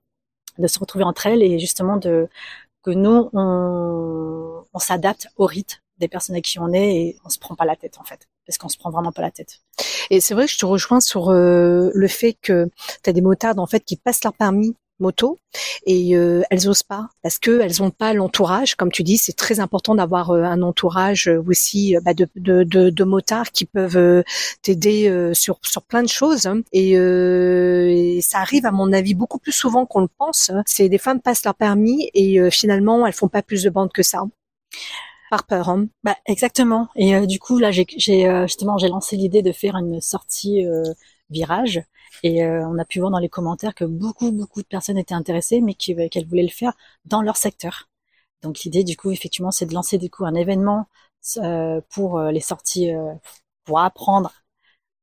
de 0.58 0.66
se 0.66 0.78
retrouver 0.78 1.04
entre 1.04 1.26
elles 1.26 1.42
et 1.42 1.58
justement 1.58 1.96
de 1.96 2.28
que 2.82 2.90
nous 2.90 3.30
on, 3.32 4.64
on 4.72 4.78
s'adapte 4.78 5.28
au 5.36 5.46
rythme 5.46 5.80
des 5.98 6.08
personnes 6.08 6.34
avec 6.34 6.44
qui 6.44 6.58
on 6.58 6.72
est 6.72 6.96
et 6.96 7.16
on 7.24 7.28
se 7.28 7.38
prend 7.38 7.54
pas 7.54 7.64
la 7.64 7.76
tête 7.76 7.98
en 7.98 8.04
fait 8.04 8.28
parce 8.46 8.58
qu'on 8.58 8.68
se 8.68 8.78
prend 8.78 8.90
vraiment 8.90 9.12
pas 9.12 9.22
la 9.22 9.30
tête. 9.30 9.60
Et 10.10 10.20
c'est 10.20 10.34
vrai 10.34 10.46
que 10.46 10.52
je 10.52 10.58
te 10.58 10.66
rejoins 10.66 11.00
sur 11.00 11.30
euh, 11.30 11.90
le 11.94 12.08
fait 12.08 12.32
que 12.32 12.68
tu 13.04 13.10
as 13.10 13.12
des 13.12 13.20
motards 13.20 13.58
en 13.58 13.66
fait 13.66 13.80
qui 13.80 13.96
passent 13.96 14.24
leur 14.24 14.32
permis 14.32 14.74
moto 15.00 15.38
et 15.86 16.16
euh, 16.16 16.42
elles 16.50 16.68
osent 16.68 16.82
pas 16.82 17.08
parce 17.22 17.38
que 17.38 17.60
elles 17.60 17.82
ont 17.82 17.90
pas 17.90 18.12
l'entourage 18.12 18.74
comme 18.74 18.92
tu 18.92 19.02
dis 19.02 19.16
c'est 19.16 19.32
très 19.32 19.60
important 19.60 19.94
d'avoir 19.94 20.30
euh, 20.30 20.42
un 20.42 20.62
entourage 20.62 21.28
euh, 21.28 21.42
aussi 21.46 21.96
bah, 22.04 22.14
de, 22.14 22.28
de, 22.36 22.62
de, 22.64 22.90
de, 22.90 23.04
motards 23.04 23.50
qui 23.50 23.64
peuvent 23.64 24.24
t'aider 24.62 25.30
sur 25.32 25.58
sur 25.62 25.82
plein 25.82 26.02
de 26.02 26.08
choses 26.08 26.48
et, 26.72 26.92
et, 26.92 28.20
ça 28.22 28.38
arrive 28.38 28.66
à 28.66 28.70
mon 28.70 28.92
avis 28.92 29.14
beaucoup 29.14 29.38
plus 29.38 29.52
souvent 29.52 29.86
qu'on 29.86 30.00
le 30.00 30.08
pense 30.18 30.50
c'est 30.66 30.88
des 30.88 30.98
femmes 30.98 31.20
passent 31.20 31.44
leur 31.44 31.54
permis 31.54 32.10
et 32.14 32.50
finalement 32.50 33.06
elles 33.06 33.12
font 33.12 33.28
pas 33.28 33.42
plus 33.42 33.62
de 33.62 33.70
bandes 33.70 33.92
que 33.92 34.02
ça 34.02 34.22
par 35.30 35.46
peur. 35.46 35.68
Hein. 35.68 35.86
Bah 36.02 36.16
exactement. 36.26 36.88
Et 36.96 37.24
du 37.26 37.38
coup 37.38 37.58
là, 37.58 37.70
j'ai 37.70 37.86
justement 37.88 38.78
j'ai 38.78 38.88
lancé 38.88 39.16
l'idée 39.16 39.42
de 39.42 39.52
faire 39.52 39.76
une 39.76 40.00
sortie 40.00 40.66
virage 41.30 41.82
et 42.22 42.44
euh, 42.44 42.66
on 42.66 42.78
a 42.78 42.84
pu 42.84 43.00
voir 43.00 43.10
dans 43.10 43.18
les 43.18 43.28
commentaires 43.28 43.74
que 43.74 43.84
beaucoup, 43.84 44.30
beaucoup 44.32 44.62
de 44.62 44.66
personnes 44.66 44.98
étaient 44.98 45.14
intéressées, 45.14 45.60
mais 45.60 45.76
euh, 45.90 46.08
qu'elles 46.08 46.26
voulaient 46.26 46.42
le 46.42 46.48
faire 46.48 46.72
dans 47.04 47.22
leur 47.22 47.36
secteur. 47.36 47.88
Donc 48.42 48.60
l'idée, 48.60 48.84
du 48.84 48.96
coup, 48.96 49.10
effectivement, 49.10 49.50
c'est 49.50 49.66
de 49.66 49.74
lancer 49.74 49.98
du 49.98 50.10
coup 50.10 50.24
un 50.24 50.34
événement 50.34 50.86
euh, 51.38 51.80
pour 51.90 52.20
les 52.20 52.40
sorties, 52.40 52.90
pour 53.64 53.80
apprendre 53.80 54.32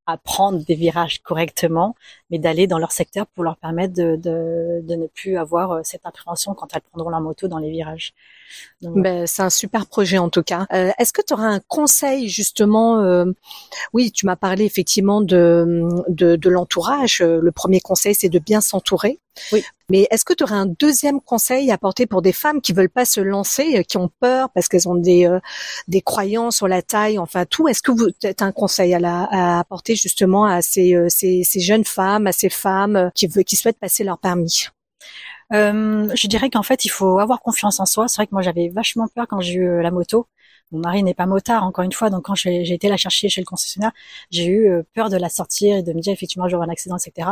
à 0.07 0.17
prendre 0.17 0.63
des 0.65 0.75
virages 0.75 1.21
correctement, 1.21 1.95
mais 2.29 2.39
d'aller 2.39 2.67
dans 2.67 2.77
leur 2.77 2.91
secteur 2.91 3.25
pour 3.27 3.43
leur 3.43 3.57
permettre 3.57 3.93
de, 3.93 4.15
de, 4.15 4.81
de, 4.83 4.95
ne 4.95 5.07
plus 5.07 5.37
avoir 5.37 5.71
euh, 5.71 5.81
cette 5.83 6.05
appréhension 6.05 6.53
quand 6.53 6.67
elles 6.73 6.81
prendront 6.81 7.09
leur 7.09 7.21
moto 7.21 7.47
dans 7.47 7.57
les 7.57 7.69
virages. 7.69 8.13
Ben, 8.81 9.25
c'est 9.27 9.41
un 9.41 9.49
super 9.49 9.85
projet 9.85 10.17
en 10.17 10.29
tout 10.29 10.43
cas. 10.43 10.67
Euh, 10.73 10.91
Est-ce 10.97 11.13
que 11.13 11.21
tu 11.21 11.33
auras 11.33 11.47
un 11.47 11.59
conseil 11.67 12.29
justement 12.29 13.01
euh, 13.01 13.25
Oui, 13.93 14.11
tu 14.11 14.25
m'as 14.25 14.35
parlé 14.35 14.65
effectivement 14.65 15.21
de, 15.21 15.87
de, 16.07 16.35
de 16.35 16.49
l'entourage. 16.49 17.21
Le 17.21 17.51
premier 17.51 17.79
conseil, 17.79 18.15
c'est 18.15 18.29
de 18.29 18.39
bien 18.39 18.61
s'entourer. 18.61 19.19
Oui. 19.51 19.63
Mais 19.89 20.05
est-ce 20.11 20.25
que 20.25 20.33
tu 20.33 20.43
aurais 20.43 20.55
un 20.55 20.65
deuxième 20.65 21.21
conseil 21.21 21.71
à 21.71 21.75
apporter 21.75 22.07
pour 22.07 22.21
des 22.21 22.33
femmes 22.33 22.59
qui 22.59 22.73
veulent 22.73 22.89
pas 22.89 23.05
se 23.05 23.21
lancer, 23.21 23.77
euh, 23.77 23.83
qui 23.83 23.97
ont 23.97 24.09
peur 24.19 24.49
parce 24.53 24.67
qu'elles 24.67 24.89
ont 24.89 24.95
des 24.95 25.25
euh, 25.27 25.39
des 25.87 26.01
croyances 26.01 26.57
sur 26.57 26.67
la 26.67 26.81
taille, 26.81 27.17
enfin 27.17 27.45
tout? 27.45 27.69
Est-ce 27.69 27.81
que 27.81 27.91
vous 27.91 28.07
avez 28.23 28.35
un 28.41 28.51
conseil 28.51 28.93
à, 28.93 28.99
la, 28.99 29.27
à 29.31 29.59
apporter 29.59 29.95
justement 29.95 30.43
à 30.43 30.61
ces, 30.61 30.93
euh, 30.93 31.07
ces, 31.09 31.43
ces 31.43 31.61
jeunes 31.61 31.85
femmes, 31.85 32.16
à 32.25 32.31
ces 32.31 32.49
femmes 32.49 33.11
qui 33.13 33.27
veulent 33.27 33.43
qui 33.43 33.55
souhaitent 33.55 33.79
passer 33.79 34.03
leur 34.03 34.17
permis 34.17 34.67
euh, 35.53 36.09
je 36.13 36.27
dirais 36.27 36.49
qu'en 36.49 36.63
fait, 36.63 36.83
il 36.83 36.89
faut 36.89 37.19
avoir 37.19 37.39
confiance 37.41 37.79
en 37.79 37.85
soi. 37.85 38.07
C'est 38.09 38.17
vrai 38.17 38.27
que 38.27 38.33
moi, 38.33 38.41
j'avais 38.41 38.67
vachement 38.67 39.07
peur 39.07 39.27
quand 39.29 39.39
j'ai 39.39 39.53
eu 39.53 39.81
la 39.81 39.91
moto. 39.91 40.27
Mon 40.71 40.79
mari 40.79 41.03
n'est 41.03 41.13
pas 41.13 41.25
motard, 41.25 41.63
encore 41.63 41.85
une 41.85 41.93
fois, 41.93 42.09
donc 42.09 42.25
quand 42.25 42.35
j'ai 42.35 42.73
été 42.73 42.89
la 42.89 42.97
chercher 42.97 43.29
chez 43.29 43.39
le 43.39 43.45
concessionnaire, 43.45 43.93
j'ai 44.31 44.47
eu 44.47 44.69
peur 44.93 45.09
de 45.09 45.15
la 45.15 45.29
sortir 45.29 45.77
et 45.77 45.83
de 45.83 45.93
me 45.93 46.01
dire 46.01 46.11
effectivement 46.11 46.49
j'aurai 46.49 46.65
un 46.65 46.69
accident, 46.69 46.97
etc. 46.97 47.29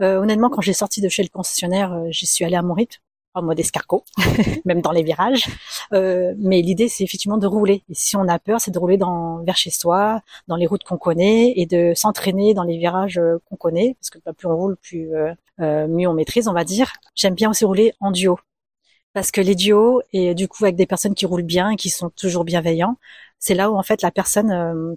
Euh, 0.00 0.18
honnêtement, 0.20 0.48
quand 0.48 0.60
j'ai 0.60 0.72
sorti 0.72 1.00
de 1.00 1.08
chez 1.08 1.22
le 1.24 1.28
concessionnaire, 1.28 1.92
euh, 1.92 2.06
j'y 2.10 2.26
suis 2.26 2.44
allée 2.44 2.56
à 2.56 2.62
mon 2.62 2.74
rythme, 2.74 3.00
en 3.38 3.42
mode 3.42 3.58
escargot, 3.58 4.04
même 4.64 4.80
dans 4.80 4.92
les 4.92 5.02
virages. 5.02 5.48
Euh, 5.92 6.34
mais 6.38 6.62
l'idée, 6.62 6.88
c'est 6.88 7.04
effectivement 7.04 7.38
de 7.38 7.46
rouler. 7.46 7.82
Et 7.88 7.94
si 7.94 8.16
on 8.16 8.28
a 8.28 8.38
peur, 8.38 8.60
c'est 8.60 8.70
de 8.70 8.78
rouler 8.78 8.96
dans, 8.96 9.42
vers 9.44 9.56
chez 9.56 9.70
soi, 9.70 10.20
dans 10.46 10.56
les 10.56 10.66
routes 10.66 10.84
qu'on 10.84 10.98
connaît, 10.98 11.52
et 11.56 11.66
de 11.66 11.92
s'entraîner 11.94 12.54
dans 12.54 12.64
les 12.64 12.78
virages 12.78 13.18
euh, 13.18 13.38
qu'on 13.48 13.56
connaît, 13.56 13.96
parce 14.00 14.10
que 14.10 14.18
bah, 14.24 14.32
plus 14.32 14.48
on 14.48 14.56
roule, 14.56 14.76
plus 14.76 15.10
mieux 15.58 16.06
on 16.06 16.14
maîtrise, 16.14 16.46
on 16.46 16.52
va 16.52 16.64
dire. 16.64 16.92
J'aime 17.14 17.34
bien 17.34 17.50
aussi 17.50 17.64
rouler 17.64 17.92
en 18.00 18.12
duo. 18.12 18.38
Parce 19.12 19.30
que 19.32 19.40
les 19.40 19.54
duos, 19.56 20.02
et 20.12 20.34
du 20.34 20.46
coup 20.46 20.64
avec 20.64 20.76
des 20.76 20.86
personnes 20.86 21.14
qui 21.14 21.26
roulent 21.26 21.42
bien 21.42 21.74
qui 21.74 21.90
sont 21.90 22.10
toujours 22.10 22.44
bienveillants, 22.44 22.96
c'est 23.40 23.54
là 23.54 23.70
où 23.70 23.76
en 23.76 23.82
fait 23.82 24.02
la 24.02 24.12
personne, 24.12 24.96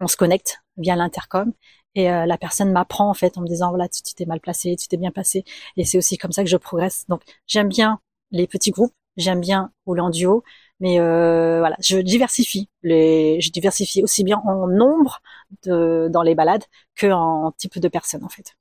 on 0.00 0.06
se 0.06 0.16
connecte 0.16 0.60
via 0.76 0.94
l'intercom 0.94 1.52
et 1.94 2.10
euh, 2.10 2.26
la 2.26 2.38
personne 2.38 2.72
m'apprend 2.72 3.08
en 3.10 3.14
fait 3.14 3.38
en 3.38 3.42
me 3.42 3.46
disant 3.46 3.70
voilà 3.70 3.88
tu 3.88 4.02
t'es 4.14 4.26
mal 4.26 4.40
placé, 4.40 4.76
tu 4.76 4.88
t'es 4.88 4.96
bien 4.96 5.10
placé 5.10 5.44
et 5.76 5.84
c'est 5.84 5.98
aussi 5.98 6.18
comme 6.18 6.32
ça 6.32 6.42
que 6.44 6.50
je 6.50 6.56
progresse. 6.56 7.04
Donc 7.08 7.22
j'aime 7.46 7.68
bien 7.68 8.00
les 8.30 8.46
petits 8.46 8.70
groupes, 8.70 8.94
j'aime 9.16 9.40
bien 9.40 9.72
rouler 9.86 10.00
en 10.02 10.10
duo, 10.10 10.44
mais 10.80 11.00
euh, 11.00 11.58
voilà, 11.58 11.76
je 11.80 11.98
diversifie 11.98 12.68
les, 12.82 13.40
je 13.40 13.50
diversifie 13.50 14.02
aussi 14.02 14.22
bien 14.24 14.40
en 14.44 14.66
nombre 14.68 15.20
de 15.64 16.08
dans 16.10 16.22
les 16.22 16.34
balades 16.34 16.64
que 16.96 17.08
en 17.10 17.52
type 17.52 17.78
de 17.78 17.88
personnes 17.88 18.24
en 18.24 18.28
fait. 18.28 18.54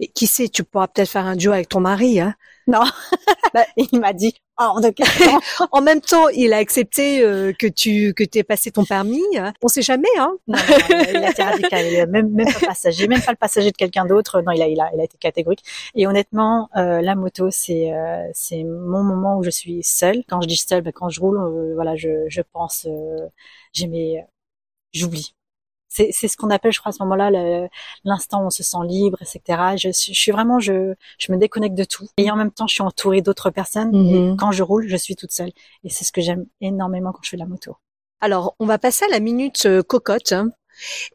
Et 0.00 0.08
qui 0.08 0.26
sait, 0.26 0.48
tu 0.48 0.64
pourras 0.64 0.88
peut-être 0.88 1.10
faire 1.10 1.26
un 1.26 1.36
duo 1.36 1.52
avec 1.52 1.68
ton 1.68 1.80
mari, 1.80 2.20
hein 2.20 2.34
Non, 2.66 2.80
bah, 3.54 3.64
il 3.76 4.00
m'a 4.00 4.12
dit 4.12 4.34
hors 4.56 4.80
de 4.80 4.92
en 5.72 5.80
même 5.80 6.00
temps, 6.00 6.28
il 6.28 6.52
a 6.52 6.56
accepté 6.56 7.22
euh, 7.22 7.52
que 7.58 7.66
tu 7.66 8.12
que 8.14 8.24
t'aies 8.24 8.42
passé 8.42 8.70
ton 8.70 8.84
permis. 8.84 9.22
On 9.62 9.68
sait 9.68 9.82
jamais, 9.82 10.08
hein 10.18 10.36
Il 10.48 11.16
a 11.16 11.30
été 11.30 11.42
radical, 11.42 12.08
même 12.08 12.30
même 12.30 12.52
pas 12.52 12.66
passager, 12.66 13.08
même 13.08 13.22
pas 13.22 13.32
le 13.32 13.36
passager 13.36 13.70
de 13.70 13.76
quelqu'un 13.76 14.04
d'autre. 14.04 14.42
Non, 14.42 14.52
il 14.52 14.62
a 14.62 14.68
il 14.68 14.80
a 14.80 14.90
il 14.94 15.00
a 15.00 15.04
été 15.04 15.16
catégorique. 15.18 15.64
Et 15.94 16.06
honnêtement, 16.06 16.68
euh, 16.76 17.00
la 17.00 17.14
moto, 17.14 17.50
c'est 17.50 17.92
euh, 17.92 18.26
c'est 18.32 18.64
mon 18.64 19.02
moment 19.02 19.38
où 19.38 19.42
je 19.42 19.50
suis 19.50 19.82
seule. 19.82 20.24
Quand 20.28 20.40
je 20.40 20.48
dis 20.48 20.56
seule, 20.56 20.82
ben, 20.82 20.92
quand 20.92 21.08
je 21.08 21.20
roule, 21.20 21.74
voilà, 21.74 21.96
je 21.96 22.26
je 22.28 22.42
pense, 22.52 22.86
j'ai 23.72 23.86
mes 23.86 24.24
j'oublie 24.92 25.34
c'est 26.12 26.28
ce 26.28 26.36
qu'on 26.36 26.50
appelle, 26.50 26.72
je 26.72 26.80
crois, 26.80 26.90
à 26.90 26.92
ce 26.92 27.02
moment-là, 27.02 27.68
l'instant 28.04 28.42
où 28.42 28.46
on 28.46 28.50
se 28.50 28.62
sent 28.62 28.78
libre, 28.84 29.18
etc. 29.20 29.76
Je, 29.76 29.88
je, 29.88 30.12
suis 30.12 30.32
vraiment, 30.32 30.60
je, 30.60 30.94
je 31.18 31.32
me 31.32 31.38
déconnecte 31.38 31.76
de 31.76 31.84
tout. 31.84 32.06
Et 32.16 32.30
en 32.30 32.36
même 32.36 32.50
temps, 32.50 32.66
je 32.66 32.74
suis 32.74 32.82
entourée 32.82 33.22
d'autres 33.22 33.50
personnes. 33.50 33.94
Et 33.94 34.20
mhm. 34.20 34.36
quand 34.36 34.52
je 34.52 34.62
roule, 34.62 34.88
je 34.88 34.96
suis 34.96 35.16
toute 35.16 35.32
seule. 35.32 35.50
Et 35.84 35.90
c'est 35.90 36.04
ce 36.04 36.12
que 36.12 36.20
j'aime 36.20 36.46
énormément 36.60 37.12
quand 37.12 37.20
je 37.22 37.30
fais 37.30 37.36
de 37.36 37.42
la 37.42 37.48
moto. 37.48 37.76
Alors, 38.20 38.54
on 38.58 38.66
va 38.66 38.78
passer 38.78 39.04
à 39.04 39.08
la 39.08 39.20
minute 39.20 39.66
euh, 39.66 39.82
cocotte. 39.82 40.34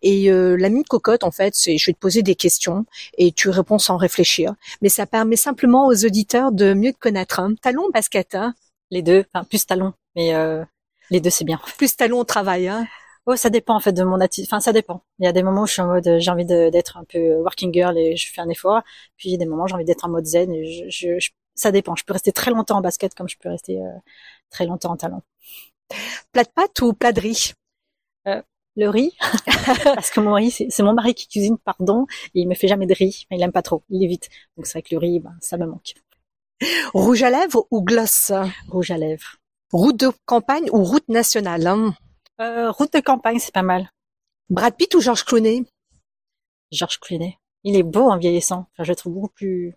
Et 0.02 0.30
euh, 0.30 0.58
la 0.58 0.70
minute 0.70 0.88
cocotte, 0.88 1.24
en 1.24 1.32
fait, 1.32 1.56
c'est 1.56 1.78
je 1.78 1.86
vais 1.86 1.94
te 1.94 2.00
poser 2.00 2.22
des 2.22 2.36
questions 2.36 2.86
et 3.18 3.32
tu 3.32 3.50
réponds 3.50 3.80
sans 3.80 3.98
réfléchir. 3.98 4.54
Mais 4.82 4.90
ça 4.90 5.06
permet 5.06 5.38
simplement 5.38 5.88
aux 5.88 6.06
auditeurs 6.06 6.52
de 6.52 6.74
mieux 6.74 6.92
te 6.92 7.00
connaître. 7.00 7.40
Hein. 7.40 7.54
Talon, 7.62 7.90
basket, 7.94 8.36
hein? 8.36 8.54
Les 8.92 9.02
deux, 9.02 9.26
enfin 9.34 9.44
plus 9.46 9.66
talon, 9.66 9.94
mais 10.16 10.36
euh, 10.36 10.64
les 11.10 11.20
deux 11.20 11.30
c'est 11.30 11.46
bien. 11.46 11.60
Plus 11.78 11.96
talon 11.96 12.20
au 12.20 12.24
travail, 12.26 12.68
hein 12.68 12.86
Oh, 13.26 13.36
ça 13.38 13.50
dépend 13.50 13.76
en 13.76 13.80
fait 13.80 13.94
de 13.94 14.04
mon 14.04 14.20
attitude. 14.20 14.48
Enfin, 14.50 14.60
ça 14.60 14.74
dépend. 14.74 15.02
Il 15.20 15.26
y 15.26 15.28
a 15.28 15.32
des 15.32 15.44
moments 15.44 15.62
où 15.64 15.68
je 15.68 15.74
suis 15.74 15.82
en 15.82 15.88
mode 15.88 16.18
j'ai 16.20 16.32
envie 16.32 16.46
d'être 16.46 16.98
un 16.98 17.06
peu 17.06 17.36
working 17.38 17.74
girl 17.74 17.98
et 17.98 18.18
je 18.18 18.32
fais 18.32 18.42
un 18.42 18.50
effort. 18.50 18.82
Puis 19.18 19.30
il 19.30 19.32
y 19.32 19.36
a 19.36 19.38
des 19.38 19.46
moments 19.46 19.64
où 19.64 19.68
j'ai 19.68 19.76
envie 19.76 19.86
d'être 19.86 20.04
en 20.06 20.10
mode 20.10 20.26
zen 20.26 20.52
et 20.52 20.90
je, 20.90 21.18
je, 21.20 21.30
ça 21.56 21.72
dépend. 21.72 21.96
Je 21.96 22.04
peux 22.04 22.14
rester 22.14 22.34
très 22.34 22.52
longtemps 22.52 22.78
en 22.78 22.82
basket 22.82 23.14
comme 23.16 23.30
je 23.30 23.38
peux 23.38 23.50
rester 23.50 23.80
euh, 23.82 23.88
très 24.50 24.66
longtemps 24.66 24.92
en 24.92 24.98
talon. 24.98 25.22
Plat 26.32 26.44
de 26.44 26.50
pâte 26.50 26.82
ou 26.82 26.94
plat 26.94 27.12
de 27.12 27.20
riz? 27.22 27.54
Euh, 28.28 28.42
Le 28.78 28.90
riz, 28.90 29.14
parce 29.96 30.12
que 30.12 30.20
mon 30.22 30.34
riz, 30.34 30.52
c'est 30.52 30.84
mon 30.84 30.94
mari 30.94 31.16
qui 31.16 31.28
cuisine, 31.28 31.58
pardon, 31.60 32.08
et 32.36 32.42
il 32.42 32.48
me 32.50 32.56
fait 32.56 32.68
jamais 32.70 32.88
de 32.88 32.94
riz. 32.96 33.26
Mais 33.32 33.38
il 33.38 33.44
aime 33.44 33.52
pas 33.54 33.64
trop, 33.64 33.84
il 33.90 34.04
évite. 34.04 34.30
Donc 34.58 34.68
c'est 34.68 34.74
vrai 34.74 34.84
que 34.84 34.96
le 34.96 35.00
riz, 35.00 35.20
ben, 35.22 35.36
ça 35.42 35.58
me 35.58 35.66
manque. 35.68 35.96
Rouge 36.94 37.24
à 37.24 37.30
lèvres 37.30 37.68
ou 37.72 37.82
gloss? 37.84 38.32
Rouge 38.70 38.92
à 38.92 38.98
lèvres. 38.98 39.38
Route 39.72 40.00
de 40.00 40.12
campagne 40.26 40.70
ou 40.72 40.84
route 40.84 41.08
nationale 41.10 41.68
hein? 41.68 41.96
Euh, 42.44 42.72
route 42.72 42.94
de 42.94 43.00
campagne, 43.00 43.40
c'est 43.40 43.54
pas 43.54 43.62
mal. 43.62 43.90
Brad 44.50 44.76
Pitt 44.76 44.94
ou 44.96 45.02
George 45.02 45.24
Clooney? 45.26 45.66
George 46.72 47.00
Clooney. 47.00 47.40
Il 47.64 47.76
est 47.76 47.84
beau 47.84 48.10
en 48.10 48.18
vieillissant. 48.18 48.68
Enfin, 48.74 48.84
je 48.84 48.92
le 48.92 48.96
trouve 48.96 49.14
beaucoup 49.14 49.34
plus. 49.34 49.74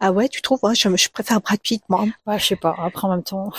Ah 0.00 0.12
ouais, 0.12 0.28
tu 0.28 0.42
trouves? 0.42 0.58
Ouais, 0.62 0.74
je, 0.74 0.94
je, 0.96 1.08
préfère 1.08 1.40
Brad 1.40 1.60
Pitt, 1.60 1.82
moi. 1.88 2.04
Ouais, 2.26 2.38
je 2.38 2.46
sais 2.46 2.56
pas. 2.56 2.74
Après, 2.78 3.06
en 3.06 3.10
même 3.10 3.22
temps. 3.22 3.50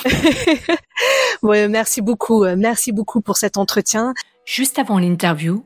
ouais, 1.42 1.68
merci 1.68 2.02
beaucoup. 2.02 2.44
Euh, 2.44 2.56
merci 2.58 2.92
beaucoup 2.92 3.22
pour 3.22 3.38
cet 3.38 3.58
entretien. 3.58 4.14
Juste 4.46 4.78
avant 4.78 5.00
l'interview, 5.00 5.66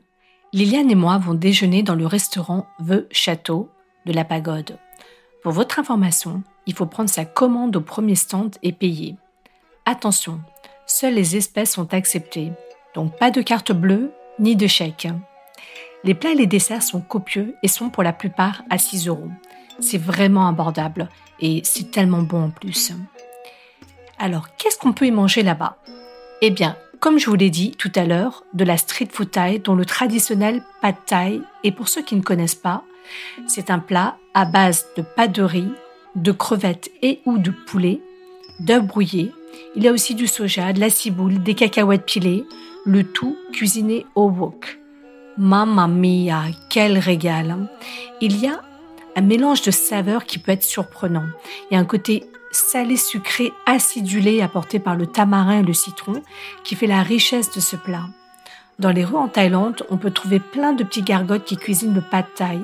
Liliane 0.52 0.90
et 0.90 0.94
moi 0.94 1.18
vont 1.18 1.34
déjeuner 1.34 1.82
dans 1.82 1.94
le 1.94 2.06
restaurant 2.06 2.66
The 2.86 3.06
Château 3.10 3.68
de 4.06 4.12
la 4.12 4.24
Pagode. 4.24 4.78
Pour 5.42 5.52
votre 5.52 5.78
information, 5.78 6.42
il 6.66 6.74
faut 6.74 6.86
prendre 6.86 7.10
sa 7.10 7.24
commande 7.24 7.76
au 7.76 7.80
premier 7.80 8.14
stand 8.14 8.56
et 8.62 8.72
payer. 8.72 9.16
Attention, 9.86 10.40
seules 10.86 11.14
les 11.14 11.36
espèces 11.36 11.72
sont 11.72 11.92
acceptées, 11.94 12.52
donc 12.94 13.16
pas 13.18 13.30
de 13.30 13.42
carte 13.42 13.72
bleue 13.72 14.12
ni 14.38 14.56
de 14.56 14.66
chèque. 14.66 15.08
Les 16.04 16.14
plats 16.14 16.32
et 16.32 16.34
les 16.34 16.46
desserts 16.46 16.82
sont 16.82 17.00
copieux 17.00 17.56
et 17.62 17.68
sont 17.68 17.90
pour 17.90 18.02
la 18.02 18.12
plupart 18.12 18.62
à 18.70 18.78
6 18.78 19.08
euros. 19.08 19.30
C'est 19.80 19.98
vraiment 19.98 20.46
abordable 20.48 21.08
et 21.40 21.60
c'est 21.64 21.90
tellement 21.90 22.22
bon 22.22 22.44
en 22.44 22.50
plus. 22.50 22.92
Alors, 24.18 24.54
qu'est-ce 24.56 24.78
qu'on 24.78 24.92
peut 24.92 25.06
y 25.06 25.10
manger 25.10 25.42
là-bas? 25.42 25.76
Eh 26.42 26.50
bien, 26.50 26.76
comme 27.00 27.18
je 27.18 27.28
vous 27.28 27.36
l'ai 27.36 27.50
dit 27.50 27.72
tout 27.72 27.92
à 27.94 28.04
l'heure, 28.04 28.44
de 28.52 28.64
la 28.64 28.76
street 28.76 29.08
food 29.10 29.30
thai 29.30 29.58
dont 29.58 29.74
le 29.74 29.86
traditionnel 29.86 30.62
pad 30.82 30.96
thai, 31.06 31.40
et 31.64 31.72
pour 31.72 31.88
ceux 31.88 32.02
qui 32.02 32.16
ne 32.16 32.22
connaissent 32.22 32.54
pas, 32.54 32.82
c'est 33.46 33.70
un 33.70 33.78
plat 33.78 34.16
à 34.34 34.44
base 34.44 34.86
de 34.96 35.02
pâte 35.02 35.32
de 35.32 35.42
riz, 35.42 35.72
de 36.14 36.32
crevettes 36.32 36.90
et 37.02 37.20
ou 37.24 37.38
de 37.38 37.50
poulet, 37.50 38.00
d'œufs 38.58 38.84
brouillés, 38.84 39.32
il 39.76 39.82
y 39.82 39.88
a 39.88 39.92
aussi 39.92 40.14
du 40.14 40.26
soja, 40.26 40.72
de 40.72 40.80
la 40.80 40.90
ciboule, 40.90 41.42
des 41.42 41.54
cacahuètes 41.54 42.04
pilées, 42.04 42.44
le 42.84 43.04
tout 43.04 43.36
cuisiné 43.52 44.06
au 44.14 44.28
wok. 44.28 44.78
Mamma 45.38 45.86
mia, 45.86 46.44
quel 46.68 46.98
régal 46.98 47.56
Il 48.20 48.40
y 48.40 48.46
a 48.46 48.60
un 49.16 49.22
mélange 49.22 49.62
de 49.62 49.70
saveurs 49.70 50.24
qui 50.24 50.38
peut 50.38 50.52
être 50.52 50.62
surprenant. 50.62 51.26
Il 51.70 51.74
y 51.74 51.76
a 51.76 51.80
un 51.80 51.84
côté 51.84 52.24
salé 52.50 52.96
sucré 52.96 53.52
acidulé 53.66 54.42
apporté 54.42 54.78
par 54.78 54.96
le 54.96 55.06
tamarin 55.06 55.60
et 55.60 55.62
le 55.62 55.72
citron 55.72 56.22
qui 56.64 56.74
fait 56.74 56.86
la 56.86 57.02
richesse 57.02 57.50
de 57.52 57.60
ce 57.60 57.76
plat. 57.76 58.06
Dans 58.78 58.90
les 58.90 59.04
rues 59.04 59.16
en 59.16 59.28
Thaïlande, 59.28 59.84
on 59.90 59.98
peut 59.98 60.10
trouver 60.10 60.40
plein 60.40 60.72
de 60.72 60.84
petits 60.84 61.02
gargotes 61.02 61.44
qui 61.44 61.56
cuisinent 61.56 61.94
le 61.94 62.00
pad 62.00 62.24
thaï. 62.34 62.60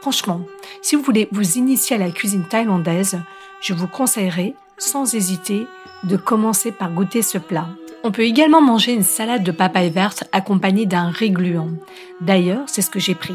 Franchement, 0.00 0.40
si 0.82 0.96
vous 0.96 1.02
voulez 1.02 1.28
vous 1.32 1.56
initier 1.56 1.96
à 1.96 1.98
la 1.98 2.10
cuisine 2.10 2.44
thaïlandaise, 2.44 3.20
je 3.60 3.72
vous 3.72 3.88
conseillerais, 3.88 4.54
sans 4.76 5.14
hésiter, 5.14 5.66
de 6.04 6.16
commencer 6.16 6.72
par 6.72 6.90
goûter 6.90 7.22
ce 7.22 7.38
plat. 7.38 7.68
On 8.06 8.12
peut 8.12 8.22
également 8.22 8.62
manger 8.62 8.92
une 8.92 9.02
salade 9.02 9.42
de 9.42 9.50
papaye 9.50 9.90
verte 9.90 10.22
accompagnée 10.30 10.86
d'un 10.86 11.08
riz 11.08 11.32
gluant. 11.32 11.70
D'ailleurs, 12.20 12.62
c'est 12.68 12.80
ce 12.80 12.88
que 12.88 13.00
j'ai 13.00 13.16
pris. 13.16 13.34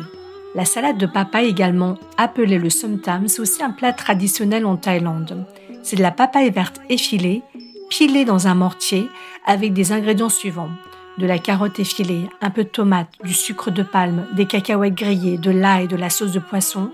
La 0.55 0.63
salade 0.63 0.97
de 0.97 1.07
papaye, 1.07 1.49
également 1.49 1.97
appelée 2.15 2.57
le 2.57 2.69
somtam, 2.69 3.27
c'est 3.27 3.41
aussi 3.41 3.61
un 3.61 3.71
plat 3.71 3.91
traditionnel 3.91 4.65
en 4.65 4.77
Thaïlande. 4.77 5.45
C'est 5.83 5.97
de 5.97 6.01
la 6.01 6.11
papaye 6.11 6.49
verte 6.51 6.79
effilée, 6.87 7.41
pilée 7.89 8.23
dans 8.23 8.47
un 8.47 8.55
mortier 8.55 9.09
avec 9.45 9.73
des 9.73 9.91
ingrédients 9.91 10.29
suivants. 10.29 10.71
De 11.17 11.27
la 11.27 11.37
carotte 11.37 11.81
effilée, 11.81 12.29
un 12.39 12.49
peu 12.49 12.63
de 12.63 12.69
tomate, 12.69 13.09
du 13.25 13.33
sucre 13.33 13.71
de 13.71 13.83
palme, 13.83 14.25
des 14.37 14.45
cacahuètes 14.45 14.95
grillées, 14.95 15.37
de 15.37 15.51
l'ail, 15.51 15.89
de 15.89 15.97
la 15.97 16.09
sauce 16.09 16.31
de 16.31 16.39
poisson, 16.39 16.91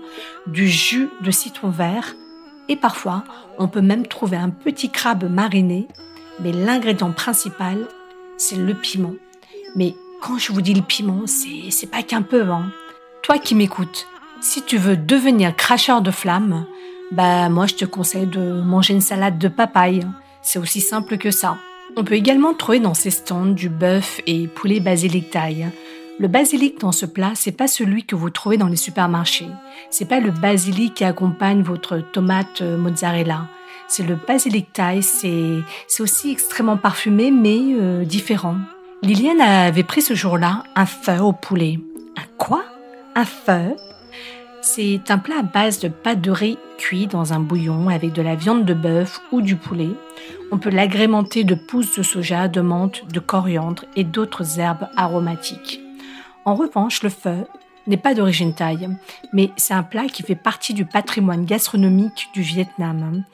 du 0.48 0.66
jus 0.66 1.10
de 1.20 1.30
citron 1.30 1.70
vert, 1.70 2.16
et 2.68 2.74
parfois 2.74 3.22
on 3.56 3.68
peut 3.68 3.80
même 3.82 4.08
trouver 4.08 4.36
un 4.36 4.50
petit 4.50 4.90
crabe 4.90 5.30
mariné 5.30 5.86
mais 6.40 6.52
l'ingrédient 6.52 7.12
principal, 7.12 7.86
c'est 8.36 8.56
le 8.56 8.74
piment. 8.74 9.14
Mais 9.76 9.94
quand 10.20 10.38
je 10.38 10.52
vous 10.52 10.62
dis 10.62 10.74
le 10.74 10.82
piment, 10.82 11.22
c'est, 11.26 11.90
pas 11.90 12.02
qu'un 12.02 12.22
peu, 12.22 12.50
hein. 12.50 12.70
Toi 13.22 13.38
qui 13.38 13.54
m'écoutes, 13.54 14.06
si 14.40 14.62
tu 14.62 14.78
veux 14.78 14.96
devenir 14.96 15.54
cracheur 15.54 16.00
de 16.00 16.10
flammes, 16.10 16.66
bah, 17.10 17.48
moi, 17.48 17.66
je 17.66 17.74
te 17.74 17.84
conseille 17.84 18.26
de 18.26 18.60
manger 18.60 18.94
une 18.94 19.00
salade 19.00 19.38
de 19.38 19.48
papaye. 19.48 20.06
C'est 20.42 20.58
aussi 20.58 20.80
simple 20.80 21.18
que 21.18 21.30
ça. 21.30 21.58
On 21.96 22.04
peut 22.04 22.14
également 22.14 22.54
trouver 22.54 22.80
dans 22.80 22.94
ces 22.94 23.10
stands 23.10 23.46
du 23.46 23.68
bœuf 23.68 24.20
et 24.26 24.46
poulet 24.46 24.80
basilic 24.80 25.30
taille. 25.30 25.68
Le 26.18 26.28
basilic 26.28 26.80
dans 26.80 26.92
ce 26.92 27.06
plat, 27.06 27.32
c'est 27.34 27.52
pas 27.52 27.68
celui 27.68 28.04
que 28.04 28.16
vous 28.16 28.30
trouvez 28.30 28.56
dans 28.56 28.66
les 28.66 28.76
supermarchés. 28.76 29.48
C'est 29.90 30.08
pas 30.08 30.20
le 30.20 30.30
basilic 30.30 30.94
qui 30.94 31.04
accompagne 31.04 31.62
votre 31.62 31.98
tomate 31.98 32.60
mozzarella 32.60 33.48
c'est 33.88 34.06
le 34.06 34.16
basilic 34.16 34.72
thaï. 34.72 35.02
C'est 35.02 36.02
aussi 36.02 36.30
extrêmement 36.30 36.76
parfumé, 36.76 37.30
mais 37.30 37.58
euh, 37.58 38.04
différent. 38.04 38.56
Liliane 39.02 39.40
avait 39.40 39.82
pris 39.82 40.02
ce 40.02 40.14
jour-là 40.14 40.62
un 40.76 40.86
feu 40.86 41.20
au 41.20 41.32
poulet. 41.32 41.78
Un 42.16 42.26
quoi? 42.36 42.64
Un 43.14 43.24
feu? 43.24 43.76
C'est 44.60 45.10
un 45.10 45.18
plat 45.18 45.38
à 45.38 45.42
base 45.42 45.78
de 45.80 45.88
pâte 45.88 46.20
de 46.20 46.30
riz 46.30 46.58
cuit 46.78 47.06
dans 47.06 47.32
un 47.32 47.40
bouillon 47.40 47.88
avec 47.88 48.12
de 48.12 48.22
la 48.22 48.34
viande 48.34 48.64
de 48.64 48.74
bœuf 48.74 49.20
ou 49.32 49.40
du 49.40 49.56
poulet. 49.56 49.90
On 50.52 50.58
peut 50.58 50.70
l'agrémenter 50.70 51.44
de 51.44 51.54
pousses 51.54 51.96
de 51.96 52.02
soja, 52.02 52.48
de 52.48 52.60
menthe, 52.60 53.04
de 53.12 53.20
coriandre 53.20 53.84
et 53.96 54.04
d'autres 54.04 54.60
herbes 54.60 54.88
aromatiques. 54.96 55.80
En 56.44 56.54
revanche, 56.54 57.02
le 57.02 57.08
feu 57.08 57.46
n'est 57.86 57.96
pas 57.96 58.14
d'origine 58.14 58.54
thaï, 58.54 58.88
mais 59.32 59.50
c'est 59.56 59.74
un 59.74 59.82
plat 59.82 60.06
qui 60.06 60.22
fait 60.22 60.34
partie 60.34 60.74
du 60.74 60.84
patrimoine 60.84 61.44
gastronomique 61.44 62.28
du 62.34 62.42
Vietnam. 62.42 63.24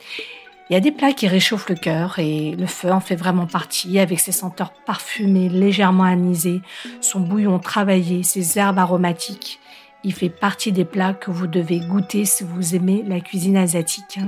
Il 0.70 0.72
y 0.72 0.76
a 0.76 0.80
des 0.80 0.92
plats 0.92 1.12
qui 1.12 1.28
réchauffent 1.28 1.68
le 1.68 1.74
cœur 1.74 2.18
et 2.18 2.52
le 2.56 2.66
feu 2.66 2.90
en 2.90 3.00
fait 3.00 3.16
vraiment 3.16 3.46
partie 3.46 3.98
avec 3.98 4.18
ses 4.18 4.32
senteurs 4.32 4.72
parfumées, 4.72 5.50
légèrement 5.50 6.04
anisées, 6.04 6.62
son 7.02 7.20
bouillon 7.20 7.58
travaillé, 7.58 8.22
ses 8.22 8.58
herbes 8.58 8.78
aromatiques. 8.78 9.60
Il 10.04 10.14
fait 10.14 10.30
partie 10.30 10.72
des 10.72 10.86
plats 10.86 11.12
que 11.12 11.30
vous 11.30 11.46
devez 11.46 11.80
goûter 11.80 12.24
si 12.24 12.44
vous 12.44 12.74
aimez 12.74 13.04
la 13.06 13.20
cuisine 13.20 13.58
asiatique. 13.58 14.18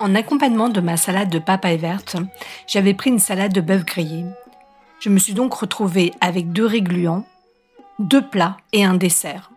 En 0.00 0.14
accompagnement 0.14 0.70
de 0.70 0.80
ma 0.80 0.96
salade 0.96 1.30
de 1.30 1.38
papaye 1.38 1.76
verte, 1.76 2.16
j'avais 2.66 2.94
pris 2.94 3.10
une 3.10 3.18
salade 3.18 3.52
de 3.52 3.60
bœuf 3.60 3.84
grillé. 3.84 4.24
Je 4.98 5.10
me 5.10 5.18
suis 5.18 5.34
donc 5.34 5.52
retrouvée 5.52 6.12
avec 6.22 6.52
deux 6.52 6.66
régluants, 6.66 7.26
deux 7.98 8.26
plats 8.26 8.56
et 8.72 8.84
un 8.84 8.94
dessert. 8.94 9.50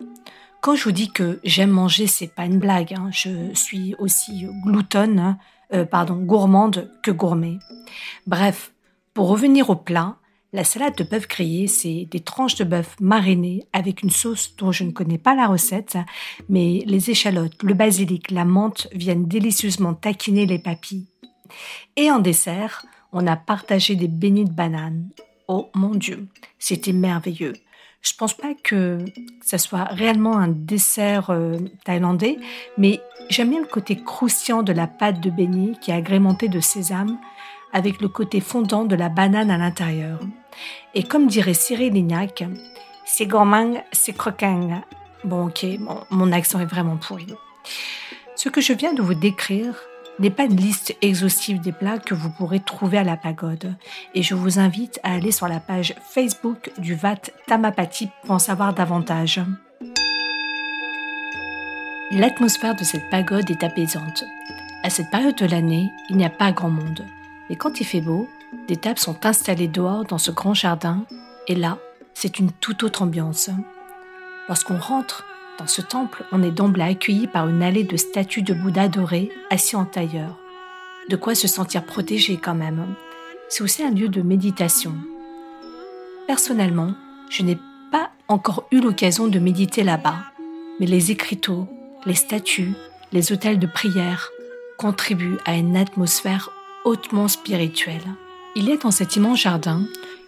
Quand 0.62 0.76
je 0.76 0.84
vous 0.84 0.92
dis 0.92 1.12
que 1.12 1.40
j'aime 1.44 1.70
manger, 1.70 2.08
c'est 2.08 2.34
pas 2.34 2.46
une 2.46 2.60
blague. 2.60 2.94
Hein. 2.94 3.10
Je 3.12 3.54
suis 3.54 3.96
aussi 4.00 4.48
gloutonne. 4.64 5.38
Euh, 5.74 5.86
pardon, 5.86 6.16
gourmande 6.16 6.92
que 7.02 7.12
gourmet. 7.12 7.60
Bref, 8.28 8.72
pour 9.14 9.30
revenir 9.30 9.70
au 9.70 9.76
plat, 9.76 10.18
la 10.54 10.64
salade 10.64 10.96
de 10.96 11.04
bœuf 11.04 11.28
grillé, 11.28 11.68
c'est 11.68 12.08
des 12.10 12.22
tranches 12.22 12.56
de 12.56 12.64
bœuf 12.64 12.96
marinées 13.02 13.64
avec 13.74 14.04
une 14.04 14.10
sauce 14.10 14.56
dont 14.56 14.72
je 14.72 14.84
ne 14.86 14.92
connais 14.92 15.18
pas 15.18 15.36
la 15.36 15.48
recette, 15.48 15.98
mais 16.48 16.84
les 16.86 17.10
échalotes, 17.10 17.62
le 17.62 17.74
basilic, 17.74 18.32
la 18.32 18.46
menthe 18.46 18.88
viennent 18.94 19.28
délicieusement 19.28 19.94
taquiner 19.94 20.46
les 20.46 20.60
papilles. 20.60 21.08
Et 21.98 22.10
en 22.10 22.20
dessert, 22.20 22.86
on 23.12 23.28
a 23.28 23.36
partagé 23.36 23.96
des 23.96 24.08
beignets 24.08 24.46
de 24.46 24.52
banane. 24.52 25.10
Oh 25.48 25.70
mon 25.76 25.96
Dieu, 25.96 26.28
c'était 26.58 26.94
merveilleux. 26.94 27.54
Je 28.02 28.14
pense 28.18 28.34
pas 28.34 28.54
que 28.64 29.00
ça 29.42 29.58
soit 29.58 29.86
réellement 29.86 30.38
un 30.38 30.48
dessert 30.48 31.32
euh, 31.32 31.58
thaïlandais, 31.84 32.38
mais 32.78 33.02
j'aime 33.30 33.50
bien 33.50 33.62
le 33.62 33.68
côté 33.68 33.96
croustillant 33.96 34.64
de 34.64 34.74
la 34.74 34.88
pâte 34.88 35.20
de 35.22 35.30
beignet 35.30 35.74
qui 35.82 35.92
est 35.92 35.96
agrémentée 35.96 36.48
de 36.48 36.60
sésame 36.60 37.18
avec 37.74 38.02
le 38.02 38.08
côté 38.08 38.40
fondant 38.40 38.86
de 38.86 38.96
la 38.96 39.10
banane 39.10 39.52
à 39.52 39.58
l'intérieur. 39.58 40.20
Et 40.94 41.04
comme 41.04 41.28
dirait 41.28 41.54
Cyril 41.54 41.94
Lignac, 41.94 42.44
c'est 43.06 43.26
gourmand, 43.26 43.84
c'est 43.92 44.16
croquant. 44.16 44.82
Bon, 45.24 45.48
ok, 45.48 45.66
mon 46.12 46.32
accent 46.32 46.60
est 46.60 46.66
vraiment 46.66 46.98
pourri. 46.98 47.28
Ce 48.36 48.50
que 48.50 48.62
je 48.62 48.74
viens 48.74 48.94
de 48.94 49.02
vous 49.02 49.16
décrire 49.16 49.76
n'est 50.20 50.30
pas 50.30 50.44
une 50.44 50.56
liste 50.56 50.96
exhaustive 51.02 51.60
des 51.60 51.72
plats 51.72 52.00
que 52.00 52.14
vous 52.14 52.30
pourrez 52.30 52.60
trouver 52.60 52.98
à 52.98 53.04
la 53.04 53.18
pagode. 53.18 53.76
Et 54.14 54.24
je 54.24 54.36
vous 54.36 54.60
invite 54.60 55.00
à 55.04 55.14
aller 55.14 55.32
sur 55.32 55.48
la 55.48 55.60
page 55.60 55.96
Facebook 56.10 56.72
du 56.78 56.96
VAT 56.96 57.32
Tamapati 57.48 58.10
pour 58.22 58.32
en 58.32 58.40
savoir 58.40 58.74
davantage. 58.74 59.42
L'atmosphère 62.12 62.76
de 62.76 62.84
cette 62.84 63.10
pagode 63.10 63.50
est 63.50 63.64
apaisante. 63.64 64.24
À 64.84 64.90
cette 64.90 65.10
période 65.10 65.36
de 65.36 65.48
l'année, 65.48 65.92
il 66.10 66.18
n'y 66.18 66.26
a 66.26 66.30
pas 66.30 66.52
grand 66.52 66.70
monde. 66.70 67.04
Et 67.50 67.56
quand 67.56 67.80
il 67.80 67.86
fait 67.86 68.02
beau, 68.02 68.30
des 68.68 68.78
tables 68.78 69.00
sont 69.00 69.26
installées 69.26 69.68
dehors 69.68 70.06
dans 70.06 70.18
ce 70.18 70.32
grand 70.32 70.54
jardin, 70.54 71.06
et 71.48 71.56
là, 71.56 71.78
c'est 72.14 72.40
une 72.40 72.52
toute 72.52 72.84
autre 72.84 73.02
ambiance. 73.02 73.50
Lorsqu'on 74.48 74.78
rentre 74.78 75.26
dans 75.58 75.68
ce 75.68 75.82
temple, 75.82 76.24
on 76.32 76.44
est 76.44 76.52
d'emblée 76.52 76.84
accueilli 76.84 77.28
par 77.28 77.48
une 77.48 77.64
allée 77.64 77.84
de 77.84 77.96
statues 77.96 78.42
de 78.42 78.54
Bouddha 78.54 78.88
dorés 78.88 79.32
assis 79.50 79.76
en 79.76 79.86
tailleur. 79.86 80.38
De 81.10 81.16
quoi 81.16 81.36
se 81.36 81.48
sentir 81.48 81.86
protégé 81.86 82.38
quand 82.38 82.56
même. 82.56 82.96
C'est 83.48 83.64
aussi 83.64 83.84
un 83.84 83.92
lieu 83.92 84.10
de 84.10 84.22
méditation. 84.22 84.94
Personnellement, 86.28 86.94
je 87.30 87.44
n'ai 87.44 87.58
pas 87.92 88.10
encore 88.28 88.68
eu 88.72 88.82
l'occasion 88.82 89.28
de 89.28 89.40
méditer 89.40 89.84
là-bas, 89.84 90.18
mais 90.80 90.88
les 90.88 91.12
écriteaux, 91.12 91.68
les 92.06 92.16
statues, 92.16 92.74
les 93.12 93.32
hôtels 93.32 93.60
de 93.60 93.68
prière 93.68 94.32
contribuent 94.78 95.38
à 95.46 95.56
une 95.56 95.78
atmosphère 95.78 96.50
hautement 96.84 97.28
spirituelle. 97.28 98.04
Il 98.56 98.68
y 98.68 98.74
a 98.74 98.78
dans 98.78 98.92
cet 98.92 99.16
immense 99.16 99.40
jardin 99.40 99.84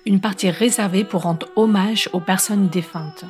une 0.06 0.22
partie 0.22 0.50
réservée 0.50 1.04
pour 1.04 1.24
rendre 1.24 1.48
hommage 1.56 2.10
aux 2.14 2.22
personnes 2.22 2.70
défuntes. 2.70 3.26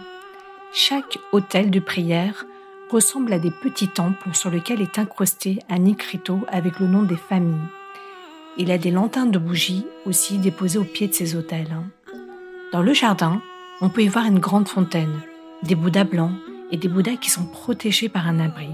Chaque 0.74 1.18
hôtel 1.32 1.72
de 1.72 1.80
prière 1.80 2.46
ressemble 2.92 3.34
à 3.34 3.40
des 3.40 3.52
petits 3.52 3.88
temples 3.88 4.34
sur 4.34 4.50
lesquels 4.50 4.82
est 4.82 5.00
incrusté 5.00 5.60
un 5.70 5.86
écriteau 5.86 6.42
avec 6.50 6.80
le 6.80 6.88
nom 6.88 7.04
des 7.04 7.18
familles. 7.18 7.68
Il 8.58 8.72
a 8.72 8.78
des 8.78 8.92
lanternes 8.92 9.32
de 9.32 9.40
bougies 9.40 9.86
aussi 10.06 10.38
déposées 10.38 10.80
au 10.80 10.84
pied 10.84 11.08
de 11.08 11.14
ces 11.14 11.36
hôtels. 11.36 11.76
Dans 12.72 12.82
le 12.82 12.94
jardin, 12.94 13.42
on 13.82 13.90
peut 13.90 14.04
y 14.04 14.08
voir 14.08 14.26
une 14.26 14.40
grande 14.40 14.68
fontaine, 14.68 15.22
des 15.64 15.76
bouddhas 15.76 16.04
blancs 16.04 16.34
et 16.72 16.78
des 16.78 16.88
bouddhas 16.88 17.16
qui 17.16 17.30
sont 17.30 17.46
protégés 17.46 18.10
par 18.10 18.28
un 18.28 18.40
abri. 18.40 18.70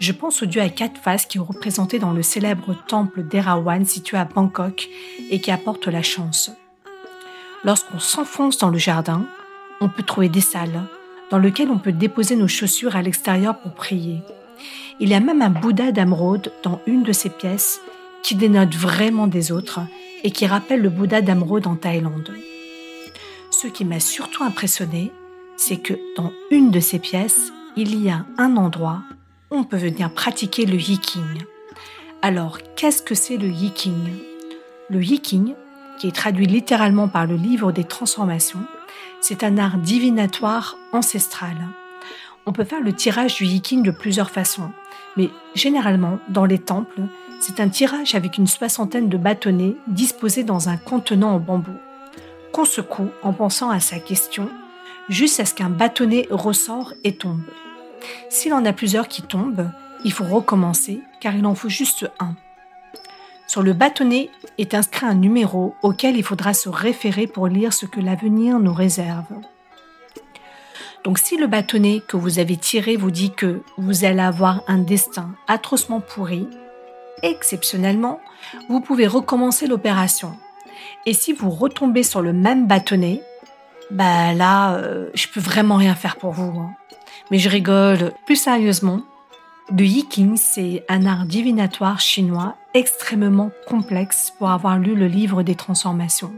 Je 0.00 0.12
pense 0.12 0.42
au 0.42 0.46
dieu 0.46 0.60
à 0.60 0.68
quatre 0.68 1.00
faces 1.00 1.26
qui 1.26 1.38
est 1.38 1.40
représenté 1.40 1.98
dans 1.98 2.12
le 2.12 2.22
célèbre 2.22 2.76
temple 2.86 3.22
d'Erawan 3.22 3.84
situé 3.84 4.18
à 4.18 4.24
Bangkok 4.24 4.88
et 5.30 5.40
qui 5.40 5.50
apporte 5.50 5.86
la 5.86 6.02
chance. 6.02 6.50
Lorsqu'on 7.62 7.98
s'enfonce 7.98 8.58
dans 8.58 8.68
le 8.68 8.78
jardin, 8.78 9.24
on 9.80 9.88
peut 9.88 10.02
trouver 10.02 10.28
des 10.28 10.42
salles, 10.42 10.82
dans 11.34 11.40
lequel 11.40 11.68
on 11.68 11.78
peut 11.78 11.90
déposer 11.90 12.36
nos 12.36 12.46
chaussures 12.46 12.94
à 12.94 13.02
l'extérieur 13.02 13.58
pour 13.58 13.72
prier. 13.72 14.22
Il 15.00 15.08
y 15.08 15.14
a 15.14 15.18
même 15.20 15.42
un 15.42 15.50
Bouddha 15.50 15.90
d'Amrode 15.90 16.52
dans 16.62 16.80
une 16.86 17.02
de 17.02 17.12
ces 17.12 17.28
pièces 17.28 17.80
qui 18.22 18.36
dénote 18.36 18.76
vraiment 18.76 19.26
des 19.26 19.50
autres 19.50 19.80
et 20.22 20.30
qui 20.30 20.46
rappelle 20.46 20.80
le 20.80 20.90
Bouddha 20.90 21.22
d'Amrode 21.22 21.66
en 21.66 21.74
Thaïlande. 21.74 22.30
Ce 23.50 23.66
qui 23.66 23.84
m'a 23.84 23.98
surtout 23.98 24.44
impressionné, 24.44 25.10
c'est 25.56 25.78
que 25.78 25.94
dans 26.16 26.30
une 26.52 26.70
de 26.70 26.78
ces 26.78 27.00
pièces, 27.00 27.50
il 27.76 28.00
y 28.00 28.10
a 28.10 28.24
un 28.38 28.56
endroit 28.56 29.02
où 29.50 29.56
on 29.56 29.64
peut 29.64 29.76
venir 29.76 30.14
pratiquer 30.14 30.66
le 30.66 30.76
yiking. 30.76 31.42
Alors, 32.22 32.60
qu'est-ce 32.76 33.02
que 33.02 33.16
c'est 33.16 33.38
le 33.38 33.48
yiking? 33.48 34.06
Le 34.88 35.02
yiking, 35.02 35.54
qui 35.98 36.06
est 36.06 36.14
traduit 36.14 36.46
littéralement 36.46 37.08
par 37.08 37.26
le 37.26 37.34
livre 37.34 37.72
des 37.72 37.82
transformations, 37.82 38.64
c'est 39.26 39.42
un 39.42 39.56
art 39.56 39.78
divinatoire 39.78 40.76
ancestral. 40.92 41.56
On 42.44 42.52
peut 42.52 42.64
faire 42.64 42.82
le 42.82 42.92
tirage 42.92 43.36
du 43.36 43.46
yiking 43.46 43.82
de 43.82 43.90
plusieurs 43.90 44.28
façons, 44.28 44.70
mais 45.16 45.30
généralement, 45.54 46.18
dans 46.28 46.44
les 46.44 46.58
temples, 46.58 47.00
c'est 47.40 47.58
un 47.58 47.70
tirage 47.70 48.14
avec 48.14 48.36
une 48.36 48.46
soixantaine 48.46 49.08
de 49.08 49.16
bâtonnets 49.16 49.76
disposés 49.86 50.44
dans 50.44 50.68
un 50.68 50.76
contenant 50.76 51.36
en 51.36 51.38
bambou. 51.38 51.72
qu'on 52.52 52.66
secoue 52.66 53.08
en 53.22 53.32
pensant 53.32 53.70
à 53.70 53.80
sa 53.80 53.98
question, 53.98 54.50
jusqu'à 55.08 55.46
ce 55.46 55.54
qu'un 55.54 55.70
bâtonnet 55.70 56.28
ressort 56.30 56.92
et 57.02 57.16
tombe. 57.16 57.40
S'il 58.28 58.52
en 58.52 58.66
a 58.66 58.74
plusieurs 58.74 59.08
qui 59.08 59.22
tombent, 59.22 59.70
il 60.04 60.12
faut 60.12 60.24
recommencer 60.24 61.00
car 61.20 61.34
il 61.34 61.46
en 61.46 61.54
faut 61.54 61.70
juste 61.70 62.10
un. 62.20 62.34
Sur 63.46 63.62
le 63.62 63.72
bâtonnet 63.72 64.30
est 64.58 64.74
inscrit 64.74 65.06
un 65.06 65.14
numéro 65.14 65.74
auquel 65.82 66.16
il 66.16 66.24
faudra 66.24 66.54
se 66.54 66.68
référer 66.68 67.26
pour 67.26 67.46
lire 67.46 67.72
ce 67.72 67.86
que 67.86 68.00
l'avenir 68.00 68.58
nous 68.58 68.72
réserve. 68.72 69.26
Donc 71.04 71.18
si 71.18 71.36
le 71.36 71.46
bâtonnet 71.46 72.00
que 72.08 72.16
vous 72.16 72.38
avez 72.38 72.56
tiré 72.56 72.96
vous 72.96 73.10
dit 73.10 73.30
que 73.30 73.60
vous 73.76 74.04
allez 74.04 74.22
avoir 74.22 74.62
un 74.66 74.78
destin 74.78 75.34
atrocement 75.46 76.00
pourri, 76.00 76.48
exceptionnellement, 77.22 78.20
vous 78.68 78.80
pouvez 78.80 79.06
recommencer 79.06 79.66
l'opération. 79.66 80.36
Et 81.06 81.12
si 81.12 81.32
vous 81.32 81.50
retombez 81.50 82.02
sur 82.02 82.22
le 82.22 82.32
même 82.32 82.66
bâtonnet, 82.66 83.22
bah 83.90 84.32
là, 84.32 84.76
euh, 84.76 85.10
je 85.14 85.28
peux 85.28 85.40
vraiment 85.40 85.76
rien 85.76 85.94
faire 85.94 86.16
pour 86.16 86.32
vous. 86.32 86.58
Hein. 86.58 86.74
Mais 87.30 87.38
je 87.38 87.50
rigole. 87.50 88.12
Plus 88.24 88.36
sérieusement, 88.36 89.02
le 89.70 89.84
Yiking, 89.84 90.36
c'est 90.36 90.84
un 90.88 91.06
art 91.06 91.26
divinatoire 91.26 92.00
chinois 92.00 92.56
extrêmement 92.74 93.52
complexe 93.66 94.32
pour 94.36 94.50
avoir 94.50 94.78
lu 94.78 94.94
le 94.94 95.06
livre 95.06 95.42
des 95.42 95.54
transformations. 95.54 96.32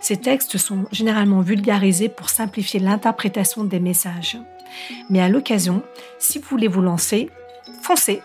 Ces 0.00 0.16
textes 0.16 0.56
sont 0.56 0.86
généralement 0.90 1.40
vulgarisés 1.40 2.08
pour 2.08 2.30
simplifier 2.30 2.80
l'interprétation 2.80 3.64
des 3.64 3.80
messages. 3.80 4.38
Mais 5.10 5.20
à 5.20 5.28
l'occasion, 5.28 5.82
si 6.18 6.38
vous 6.38 6.46
voulez 6.48 6.68
vous 6.68 6.80
lancer, 6.80 7.30
foncez 7.82 8.22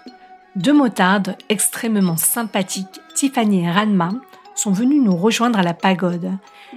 deux 0.56 0.74
motardes 0.74 1.38
extrêmement 1.50 2.18
sympathiques, 2.18 3.00
Tiffany 3.16 3.66
et 3.66 3.72
Ranma, 3.72 4.10
sont 4.56 4.72
venues 4.72 5.00
nous 5.00 5.16
rejoindre 5.16 5.60
à 5.60 5.64
la 5.64 5.74
pagode. 5.74 6.32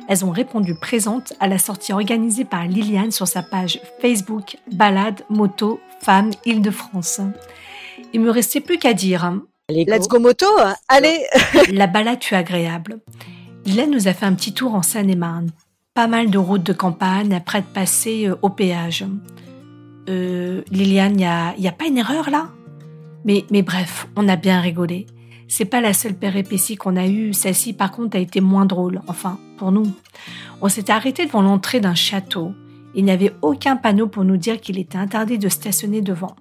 Elles 0.09 0.25
ont 0.25 0.31
répondu 0.31 0.75
présentes 0.75 1.33
à 1.41 1.49
la 1.49 1.59
sortie 1.59 1.93
organisée 1.93 2.45
par 2.45 2.67
Liliane 2.67 3.11
sur 3.11 3.27
sa 3.27 3.43
page 3.43 3.81
Facebook 4.01 4.59
Balade 4.73 5.23
Moto 5.29 5.81
Femmes 6.01 6.31
Île-de-France. 6.45 7.21
Il 8.13 8.21
me 8.21 8.31
restait 8.31 8.61
plus 8.61 8.79
qu'à 8.79 8.93
dire. 8.93 9.33
Let's 9.71 10.09
go 10.09 10.19
moto, 10.19 10.45
allez 10.89 11.25
La 11.73 11.87
balade 11.87 12.23
fut 12.23 12.35
agréable. 12.35 12.99
Liliane 13.65 13.93
nous 13.93 14.09
a 14.09 14.13
fait 14.13 14.27
un 14.27 14.35
petit 14.35 14.53
tour 14.53 14.75
en 14.75 14.83
Seine-et-Marne. 14.83 15.53
Pas 15.95 16.07
mal 16.07 16.29
de 16.29 16.37
routes 16.37 16.65
de 16.65 16.75
campagne 16.75 17.33
après 17.33 17.63
de 17.63 17.67
passer 17.67 18.29
euh, 18.29 18.37
au 18.43 18.51
péage. 18.51 19.07
Euh, 20.11 20.61
Liliane, 20.71 21.13
il 21.13 21.17
n'y 21.17 21.25
a, 21.25 21.55
a 21.67 21.73
pas 21.73 21.87
une 21.87 21.97
erreur 21.97 22.29
là? 22.29 22.51
Mais, 23.25 23.47
mais 23.51 23.63
bref, 23.63 24.07
on 24.17 24.29
a 24.29 24.37
bien 24.37 24.61
rigolé. 24.61 25.07
C'est 25.49 25.65
pas 25.65 25.81
la 25.81 25.95
seule 25.95 26.15
péripétie 26.15 26.77
qu'on 26.77 26.97
a 26.97 27.07
eue, 27.07 27.33
celle-ci 27.33 27.73
par 27.73 27.91
contre 27.91 28.19
a 28.19 28.21
été 28.21 28.43
moins 28.43 28.67
drôle, 28.67 29.01
enfin, 29.07 29.39
pour 29.57 29.73
nous. 29.73 29.91
On 30.61 30.69
s'était 30.69 30.93
arrêté 30.93 31.25
devant 31.25 31.41
l'entrée 31.41 31.81
d'un 31.81 31.95
château. 31.95 32.53
Il 32.95 33.07
n'y 33.07 33.13
avait 33.13 33.33
aucun 33.41 33.77
panneau 33.77 34.09
pour 34.09 34.25
nous 34.25 34.37
dire 34.37 34.61
qu'il 34.61 34.79
était 34.79 34.99
interdit 34.99 35.39
de 35.39 35.49
stationner 35.49 36.03
devant. 36.03 36.37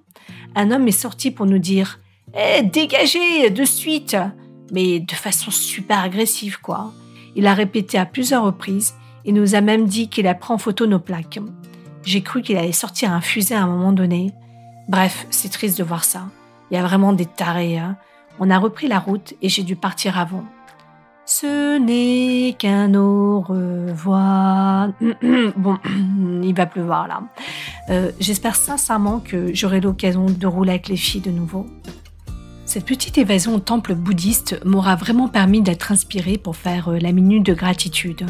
Un 0.54 0.70
homme 0.70 0.88
est 0.88 0.90
sorti 0.90 1.30
pour 1.30 1.46
nous 1.46 1.58
dire 1.58 2.00
Eh, 2.36 2.62
dégagez 2.62 3.50
de 3.50 3.64
suite 3.64 4.16
Mais 4.72 5.00
de 5.00 5.12
façon 5.12 5.50
super 5.50 6.00
agressive, 6.00 6.60
quoi. 6.60 6.92
Il 7.36 7.46
a 7.46 7.54
répété 7.54 7.98
à 7.98 8.06
plusieurs 8.06 8.44
reprises 8.44 8.94
et 9.24 9.32
nous 9.32 9.54
a 9.54 9.60
même 9.60 9.86
dit 9.86 10.08
qu'il 10.08 10.26
a 10.26 10.34
pris 10.34 10.52
en 10.52 10.58
photo 10.58 10.86
nos 10.86 10.98
plaques. 10.98 11.38
J'ai 12.02 12.22
cru 12.22 12.42
qu'il 12.42 12.56
allait 12.56 12.72
sortir 12.72 13.12
un 13.12 13.20
fusil 13.20 13.54
à 13.54 13.62
un 13.62 13.66
moment 13.66 13.92
donné. 13.92 14.32
Bref, 14.88 15.26
c'est 15.30 15.50
triste 15.50 15.78
de 15.78 15.84
voir 15.84 16.04
ça. 16.04 16.24
Il 16.70 16.74
y 16.74 16.76
a 16.76 16.82
vraiment 16.82 17.12
des 17.12 17.24
tarés. 17.24 17.78
Hein. 17.78 17.96
On 18.38 18.50
a 18.50 18.58
repris 18.58 18.88
la 18.88 18.98
route 18.98 19.34
et 19.40 19.48
j'ai 19.48 19.62
dû 19.62 19.76
partir 19.76 20.18
avant. 20.18 20.44
Ce 21.26 21.78
n'est 21.78 22.52
qu'un 22.52 22.94
au 22.94 23.40
revoir. 23.40 24.90
bon, 25.56 25.78
il 26.42 26.54
va 26.54 26.66
pleuvoir 26.66 27.08
là. 27.08 27.22
Euh, 27.88 28.12
j'espère 28.20 28.56
sincèrement 28.56 29.20
que 29.20 29.54
j'aurai 29.54 29.80
l'occasion 29.80 30.26
de 30.26 30.46
rouler 30.46 30.72
avec 30.72 30.88
les 30.88 30.96
filles 30.96 31.22
de 31.22 31.30
nouveau. 31.30 31.66
Cette 32.74 32.86
petite 32.86 33.18
évasion 33.18 33.54
au 33.54 33.60
temple 33.60 33.94
bouddhiste 33.94 34.60
m'aura 34.64 34.96
vraiment 34.96 35.28
permis 35.28 35.62
d'être 35.62 35.92
inspirée 35.92 36.38
pour 36.38 36.56
faire 36.56 36.88
euh, 36.88 36.98
la 36.98 37.12
minute 37.12 37.46
de 37.46 37.54
gratitude. 37.54 38.26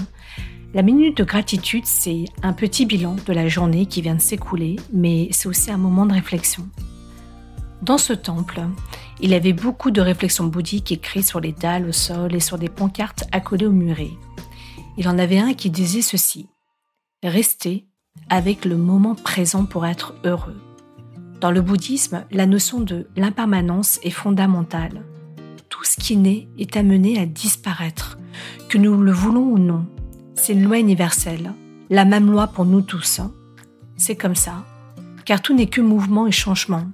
La 0.74 0.82
minute 0.82 1.16
de 1.16 1.24
gratitude, 1.24 1.86
c'est 1.86 2.26
un 2.42 2.52
petit 2.52 2.84
bilan 2.84 3.16
de 3.24 3.32
la 3.32 3.48
journée 3.48 3.86
qui 3.86 4.02
vient 4.02 4.16
de 4.16 4.20
s'écouler, 4.20 4.76
mais 4.92 5.28
c'est 5.30 5.48
aussi 5.48 5.70
un 5.70 5.78
moment 5.78 6.04
de 6.04 6.12
réflexion. 6.12 6.68
Dans 7.80 7.96
ce 7.96 8.12
temple, 8.12 8.60
il 9.18 9.30
y 9.30 9.34
avait 9.34 9.54
beaucoup 9.54 9.90
de 9.90 10.02
réflexions 10.02 10.44
bouddhiques 10.44 10.92
écrites 10.92 11.26
sur 11.26 11.40
les 11.40 11.52
dalles 11.52 11.88
au 11.88 11.92
sol 11.92 12.34
et 12.34 12.40
sur 12.40 12.58
des 12.58 12.68
pancartes 12.68 13.24
accolées 13.32 13.64
au 13.64 13.72
muret. 13.72 14.10
Il 14.98 15.08
en 15.08 15.18
avait 15.18 15.38
un 15.38 15.54
qui 15.54 15.70
disait 15.70 16.02
ceci 16.02 16.48
Restez 17.22 17.86
avec 18.28 18.66
le 18.66 18.76
moment 18.76 19.14
présent 19.14 19.64
pour 19.64 19.86
être 19.86 20.12
heureux. 20.22 20.60
Dans 21.44 21.50
le 21.50 21.60
bouddhisme, 21.60 22.24
la 22.30 22.46
notion 22.46 22.80
de 22.80 23.06
l'impermanence 23.16 24.00
est 24.02 24.08
fondamentale. 24.08 25.02
Tout 25.68 25.84
ce 25.84 26.00
qui 26.00 26.16
naît 26.16 26.48
est 26.56 26.74
amené 26.74 27.20
à 27.20 27.26
disparaître, 27.26 28.16
que 28.70 28.78
nous 28.78 28.96
le 28.96 29.12
voulons 29.12 29.52
ou 29.52 29.58
non. 29.58 29.84
C'est 30.36 30.54
une 30.54 30.64
loi 30.64 30.78
universelle, 30.78 31.52
la 31.90 32.06
même 32.06 32.30
loi 32.30 32.46
pour 32.46 32.64
nous 32.64 32.80
tous. 32.80 33.20
C'est 33.98 34.16
comme 34.16 34.34
ça, 34.34 34.64
car 35.26 35.42
tout 35.42 35.54
n'est 35.54 35.66
que 35.66 35.82
mouvement 35.82 36.26
et 36.26 36.32
changement. 36.32 36.86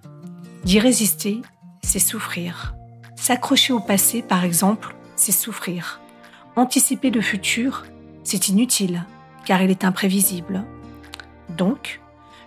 D'y 0.64 0.80
résister, 0.80 1.42
c'est 1.84 2.00
souffrir. 2.00 2.74
S'accrocher 3.14 3.72
au 3.72 3.78
passé, 3.78 4.20
par 4.20 4.42
exemple, 4.42 4.96
c'est 5.14 5.30
souffrir. 5.30 6.00
Anticiper 6.56 7.12
le 7.12 7.20
futur, 7.20 7.84
c'est 8.24 8.48
inutile, 8.48 9.04
car 9.44 9.62
il 9.62 9.70
est 9.70 9.84
imprévisible. 9.84 10.64
Donc, 11.56 12.00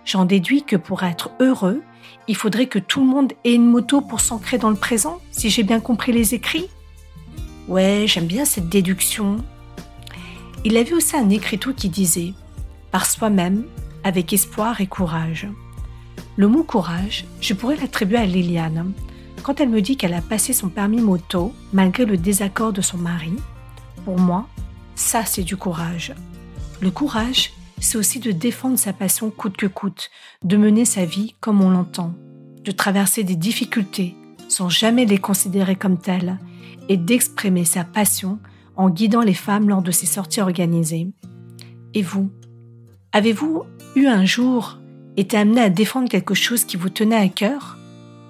j'en 0.04 0.24
déduis 0.24 0.62
que 0.62 0.76
pour 0.76 1.02
être 1.02 1.30
heureux, 1.40 1.82
il 2.28 2.36
faudrait 2.36 2.66
que 2.66 2.78
tout 2.78 3.00
le 3.00 3.06
monde 3.06 3.32
ait 3.44 3.54
une 3.54 3.66
moto 3.66 4.00
pour 4.00 4.20
s'ancrer 4.20 4.58
dans 4.58 4.70
le 4.70 4.76
présent, 4.76 5.20
si 5.30 5.50
j'ai 5.50 5.62
bien 5.62 5.80
compris 5.80 6.12
les 6.12 6.34
écrits. 6.34 6.68
Ouais, 7.68 8.04
j'aime 8.06 8.26
bien 8.26 8.44
cette 8.44 8.68
déduction. 8.68 9.38
Il 10.64 10.76
avait 10.76 10.94
aussi 10.94 11.16
un 11.16 11.30
écriteau 11.30 11.72
qui 11.72 11.88
disait 11.88 12.32
Par 12.90 13.06
soi-même, 13.06 13.64
avec 14.04 14.32
espoir 14.32 14.80
et 14.80 14.86
courage. 14.86 15.48
Le 16.36 16.48
mot 16.48 16.64
courage, 16.64 17.24
je 17.40 17.54
pourrais 17.54 17.76
l'attribuer 17.76 18.18
à 18.18 18.26
Liliane. 18.26 18.92
Quand 19.42 19.60
elle 19.60 19.68
me 19.68 19.82
dit 19.82 19.96
qu'elle 19.96 20.14
a 20.14 20.22
passé 20.22 20.52
son 20.52 20.68
permis 20.68 21.00
moto 21.00 21.52
malgré 21.72 22.06
le 22.06 22.16
désaccord 22.16 22.72
de 22.72 22.80
son 22.80 22.98
mari, 22.98 23.34
pour 24.04 24.18
moi, 24.18 24.46
ça 24.94 25.24
c'est 25.24 25.42
du 25.42 25.56
courage. 25.56 26.14
Le 26.80 26.90
courage, 26.90 27.52
c'est 27.84 27.98
aussi 27.98 28.18
de 28.18 28.32
défendre 28.32 28.78
sa 28.78 28.92
passion 28.92 29.30
coûte 29.30 29.56
que 29.56 29.66
coûte, 29.66 30.10
de 30.42 30.56
mener 30.56 30.84
sa 30.84 31.04
vie 31.04 31.34
comme 31.40 31.60
on 31.60 31.70
l'entend, 31.70 32.14
de 32.64 32.70
traverser 32.70 33.24
des 33.24 33.36
difficultés 33.36 34.16
sans 34.48 34.68
jamais 34.68 35.04
les 35.04 35.18
considérer 35.18 35.76
comme 35.76 35.98
telles 35.98 36.38
et 36.88 36.96
d'exprimer 36.96 37.64
sa 37.64 37.84
passion 37.84 38.38
en 38.76 38.88
guidant 38.88 39.20
les 39.20 39.34
femmes 39.34 39.68
lors 39.68 39.82
de 39.82 39.90
ses 39.90 40.06
sorties 40.06 40.40
organisées. 40.40 41.08
Et 41.92 42.02
vous 42.02 42.30
Avez-vous 43.12 43.64
eu 43.96 44.06
un 44.06 44.24
jour 44.24 44.78
était 45.16 45.36
amené 45.36 45.60
à 45.60 45.70
défendre 45.70 46.08
quelque 46.08 46.34
chose 46.34 46.64
qui 46.64 46.76
vous 46.76 46.88
tenait 46.88 47.16
à 47.16 47.28
cœur? 47.28 47.78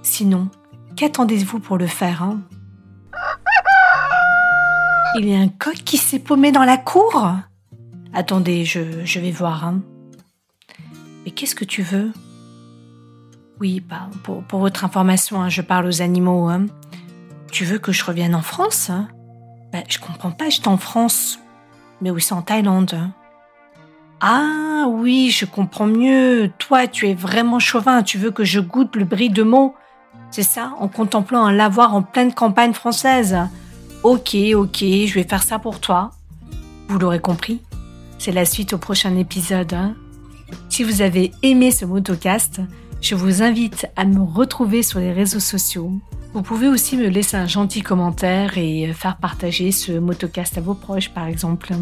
Sinon, 0.03 0.49
qu'attendez-vous 0.97 1.61
pour 1.61 1.79
le 1.79 1.87
faire 1.87 2.23
hein? 2.23 2.43
Il 5.17 5.29
y 5.29 5.35
a 5.35 5.39
un 5.39 5.49
coq 5.49 5.75
qui 5.85 5.97
s'est 5.97 6.19
paumé 6.19 6.53
dans 6.53 6.65
la 6.65 6.77
cour? 6.77 7.25
Attendez, 8.15 8.65
je, 8.65 9.19
vais 9.19 9.31
voir. 9.33 9.65
Hein. 9.65 9.81
Mais 11.25 11.33
qu'est-ce 11.33 11.55
que 11.55 11.65
tu 11.65 11.83
veux? 11.83 12.13
Oui, 13.61 13.81
bah, 13.81 14.09
pour, 14.23 14.43
pour, 14.45 14.61
votre 14.61 14.85
information, 14.85 15.43
hein, 15.43 15.49
je 15.49 15.63
parle 15.63 15.87
aux 15.87 16.01
animaux. 16.01 16.49
Hein. 16.49 16.67
Tu 17.51 17.65
veux 17.65 17.79
que 17.79 17.93
je 17.93 18.05
revienne 18.05 18.35
en 18.35 18.43
France 18.43 18.91
bah, 19.73 19.81
Je 19.89 19.99
comprends 19.99 20.31
pas, 20.31 20.49
j'étais 20.49 20.69
en 20.69 20.77
France. 20.77 21.41
Mais 22.01 22.11
aussi 22.11 22.33
en 22.33 22.43
Thaïlande. 22.43 23.11
Ah 24.21 24.87
oui, 24.89 25.31
je 25.31 25.45
comprends 25.45 25.87
mieux. 25.87 26.51
Toi, 26.59 26.87
tu 26.87 27.09
es 27.09 27.15
vraiment 27.15 27.59
chauvin. 27.59 28.03
Tu 28.03 28.19
veux 28.19 28.31
que 28.31 28.45
je 28.45 28.61
goûte 28.61 28.97
le 28.97 29.05
bris 29.05 29.31
de 29.31 29.43
mots. 29.43 29.75
C'est 30.31 30.43
ça, 30.43 30.73
en 30.79 30.89
contemplant 30.89 31.45
un 31.45 31.53
lavoir 31.53 31.95
en 31.95 32.03
pleine 32.03 32.33
campagne 32.33 32.73
française. 32.73 33.37
Ok, 34.03 34.37
ok, 34.55 34.79
je 34.79 35.15
vais 35.15 35.25
faire 35.25 35.43
ça 35.43 35.59
pour 35.59 35.81
toi. 35.81 36.11
Vous 36.89 36.99
l'aurez 36.99 37.21
compris, 37.21 37.61
c'est 38.19 38.33
la 38.33 38.45
suite 38.45 38.73
au 38.73 38.79
prochain 38.79 39.17
épisode. 39.17 39.73
Hein. 39.73 39.95
si 40.69 40.85
vous 40.85 41.03
avez 41.03 41.33
aimé 41.43 41.71
ce 41.71 41.85
motocast, 41.85 42.61
je 43.01 43.15
vous 43.15 43.43
invite 43.43 43.87
à 43.97 44.05
me 44.05 44.23
retrouver 44.23 44.83
sur 44.83 44.99
les 44.99 45.13
réseaux 45.13 45.41
sociaux. 45.41 45.93
Vous 46.33 46.43
pouvez 46.43 46.69
aussi 46.69 46.97
me 46.97 47.09
laisser 47.09 47.37
un 47.37 47.47
gentil 47.47 47.83
commentaire 47.83 48.59
et 48.59 48.93
faire 48.93 49.19
partager 49.19 49.71
ce 49.73 49.93
motocast 49.93 50.59
à 50.59 50.61
vos 50.61 50.75
proches, 50.75 51.11
par 51.11 51.27
exemple. 51.29 51.73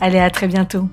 Allez, 0.00 0.18
à 0.18 0.30
très 0.30 0.48
bientôt. 0.48 0.88